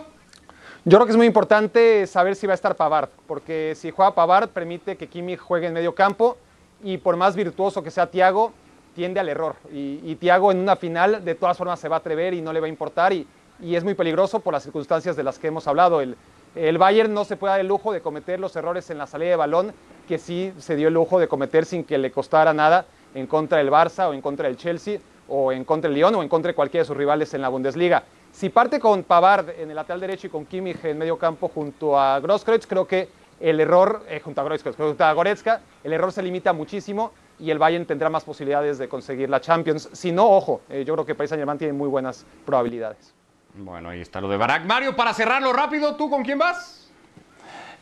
Yo 0.85 0.97
creo 0.97 1.05
que 1.05 1.11
es 1.11 1.17
muy 1.17 1.25
importante 1.25 2.07
saber 2.07 2.35
si 2.35 2.47
va 2.47 2.53
a 2.53 2.55
estar 2.55 2.75
Pavard, 2.75 3.09
porque 3.27 3.73
si 3.75 3.91
juega 3.91 4.15
Pavard 4.15 4.49
permite 4.49 4.95
que 4.95 5.07
Kimi 5.07 5.35
juegue 5.35 5.67
en 5.67 5.73
medio 5.73 5.93
campo 5.93 6.37
y 6.83 6.97
por 6.97 7.17
más 7.17 7.35
virtuoso 7.35 7.83
que 7.83 7.91
sea 7.91 8.07
Thiago, 8.07 8.53
tiende 8.95 9.19
al 9.19 9.27
error. 9.27 9.55
Y, 9.73 9.99
y 10.03 10.15
Thiago 10.15 10.51
en 10.51 10.59
una 10.59 10.75
final 10.75 11.25
de 11.25 11.35
todas 11.35 11.57
formas 11.57 11.79
se 11.79 11.89
va 11.89 11.97
a 11.97 11.99
atrever 11.99 12.33
y 12.33 12.41
no 12.41 12.53
le 12.53 12.59
va 12.59 12.67
a 12.67 12.69
importar 12.69 13.11
y, 13.11 13.27
y 13.59 13.75
es 13.75 13.83
muy 13.83 13.95
peligroso 13.95 14.39
por 14.39 14.53
las 14.53 14.63
circunstancias 14.63 15.15
de 15.15 15.23
las 15.23 15.39
que 15.39 15.47
hemos 15.47 15.67
hablado. 15.67 15.99
El, 15.99 16.15
el 16.57 16.77
Bayern 16.77 17.13
no 17.13 17.23
se 17.23 17.37
puede 17.37 17.51
dar 17.51 17.59
el 17.59 17.67
lujo 17.67 17.91
de 17.91 18.01
cometer 18.01 18.39
los 18.39 18.55
errores 18.55 18.89
en 18.89 18.97
la 18.97 19.07
salida 19.07 19.29
de 19.29 19.35
balón 19.35 19.73
que 20.07 20.17
sí 20.17 20.53
se 20.57 20.75
dio 20.75 20.87
el 20.87 20.93
lujo 20.93 21.19
de 21.19 21.27
cometer 21.27 21.65
sin 21.65 21.83
que 21.83 21.97
le 21.97 22.11
costara 22.11 22.53
nada 22.53 22.85
en 23.13 23.27
contra 23.27 23.59
del 23.59 23.69
Barça 23.69 24.09
o 24.09 24.13
en 24.13 24.21
contra 24.21 24.47
del 24.47 24.57
Chelsea 24.57 24.99
o 25.27 25.51
en 25.51 25.63
contra 25.65 25.89
del 25.89 25.97
Lyon 25.97 26.15
o 26.15 26.23
en 26.23 26.29
contra 26.29 26.51
de 26.51 26.55
cualquiera 26.55 26.83
de 26.83 26.87
sus 26.87 26.97
rivales 26.97 27.33
en 27.33 27.41
la 27.41 27.49
Bundesliga. 27.49 28.03
Si 28.31 28.49
parte 28.49 28.79
con 28.79 29.03
Pavard 29.03 29.49
en 29.49 29.69
el 29.69 29.75
lateral 29.75 29.99
derecho 29.99 30.27
y 30.27 30.29
con 30.29 30.45
Kimmich 30.45 30.83
en 30.85 30.97
medio 30.97 31.17
campo 31.17 31.47
junto 31.47 31.99
a 31.99 32.19
Grosskreutz, 32.19 32.65
creo 32.67 32.87
que 32.87 33.09
el 33.39 33.59
error, 33.59 34.03
eh, 34.07 34.19
junto 34.19 34.41
a 34.41 34.43
Grosskreutz, 34.43 34.77
junto 34.77 35.03
a 35.03 35.13
Goretzka, 35.13 35.61
el 35.83 35.93
error 35.93 36.11
se 36.11 36.23
limita 36.23 36.53
muchísimo 36.53 37.11
y 37.39 37.51
el 37.51 37.59
Bayern 37.59 37.85
tendrá 37.85 38.09
más 38.09 38.23
posibilidades 38.23 38.77
de 38.77 38.87
conseguir 38.89 39.29
la 39.29 39.41
Champions. 39.41 39.89
Si 39.93 40.11
no, 40.11 40.29
ojo, 40.29 40.61
eh, 40.69 40.83
yo 40.85 40.93
creo 40.93 41.05
que 41.05 41.15
Paris 41.15 41.29
Saint-Germain 41.29 41.57
tiene 41.57 41.73
muy 41.73 41.87
buenas 41.87 42.25
probabilidades. 42.45 43.13
Bueno, 43.57 43.89
ahí 43.89 44.01
está 44.01 44.21
lo 44.21 44.29
de 44.29 44.37
Barak. 44.37 44.65
Mario, 44.65 44.95
para 44.95 45.13
cerrarlo 45.13 45.51
rápido, 45.51 45.95
¿tú 45.95 46.09
con 46.09 46.23
quién 46.23 46.37
vas? 46.37 46.89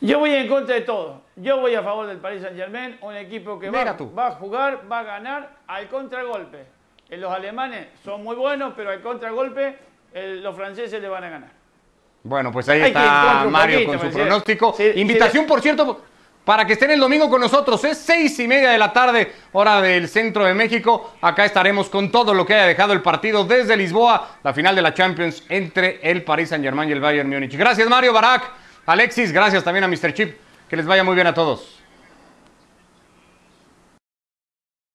Yo 0.00 0.18
voy 0.18 0.34
en 0.34 0.48
contra 0.48 0.74
de 0.74 0.82
todo. 0.82 1.22
Yo 1.36 1.60
voy 1.60 1.74
a 1.74 1.82
favor 1.82 2.06
del 2.06 2.18
Paris 2.18 2.42
Saint 2.42 2.56
Germain, 2.56 2.98
un 3.00 3.14
equipo 3.14 3.58
que 3.58 3.70
va, 3.70 3.84
va, 3.84 4.26
a 4.28 4.32
jugar, 4.32 4.80
va 4.90 5.00
a 5.00 5.02
ganar 5.02 5.50
al 5.66 5.88
contragolpe. 5.88 6.66
Eh, 7.08 7.16
Los 7.16 7.32
alemanes 7.32 7.88
son 8.04 8.22
muy 8.24 8.36
buenos, 8.36 8.72
pero 8.76 8.90
al 8.90 9.00
contragolpe 9.00 9.78
eh, 10.12 10.38
los 10.42 10.56
franceses 10.56 11.00
le 11.00 11.08
van 11.08 11.24
a 11.24 11.30
ganar. 11.30 11.50
Bueno, 12.22 12.50
pues 12.50 12.68
ahí 12.68 12.80
Hay 12.82 12.88
está 12.88 13.46
Mario 13.48 13.84
poquito, 13.84 13.98
con 13.98 14.10
su 14.10 14.16
pronóstico. 14.16 14.74
Sí, 14.76 14.92
Invitación, 14.96 15.46
por 15.46 15.60
cierto, 15.60 16.02
para 16.46 16.64
que 16.64 16.74
estén 16.74 16.92
el 16.92 17.00
domingo 17.00 17.28
con 17.28 17.40
nosotros. 17.40 17.82
Es 17.82 17.98
seis 17.98 18.38
y 18.38 18.46
media 18.46 18.70
de 18.70 18.78
la 18.78 18.92
tarde, 18.92 19.32
hora 19.50 19.82
del 19.82 20.08
centro 20.08 20.44
de 20.44 20.54
México. 20.54 21.14
Acá 21.20 21.44
estaremos 21.44 21.90
con 21.90 22.12
todo 22.12 22.32
lo 22.32 22.46
que 22.46 22.54
haya 22.54 22.66
dejado 22.66 22.92
el 22.92 23.02
partido 23.02 23.44
desde 23.44 23.76
Lisboa, 23.76 24.38
la 24.44 24.54
final 24.54 24.76
de 24.76 24.80
la 24.80 24.94
Champions 24.94 25.42
entre 25.48 25.98
el 26.08 26.22
Paris 26.22 26.50
Saint 26.50 26.64
Germain 26.64 26.88
y 26.88 26.92
el 26.92 27.00
Bayern 27.00 27.28
Múnich. 27.28 27.56
Gracias, 27.56 27.88
Mario, 27.88 28.12
Barak, 28.12 28.48
Alexis. 28.86 29.32
Gracias 29.32 29.64
también 29.64 29.82
a 29.82 29.88
Mr. 29.88 30.14
Chip. 30.14 30.36
Que 30.70 30.76
les 30.76 30.86
vaya 30.86 31.02
muy 31.02 31.16
bien 31.16 31.26
a 31.26 31.34
todos. 31.34 31.75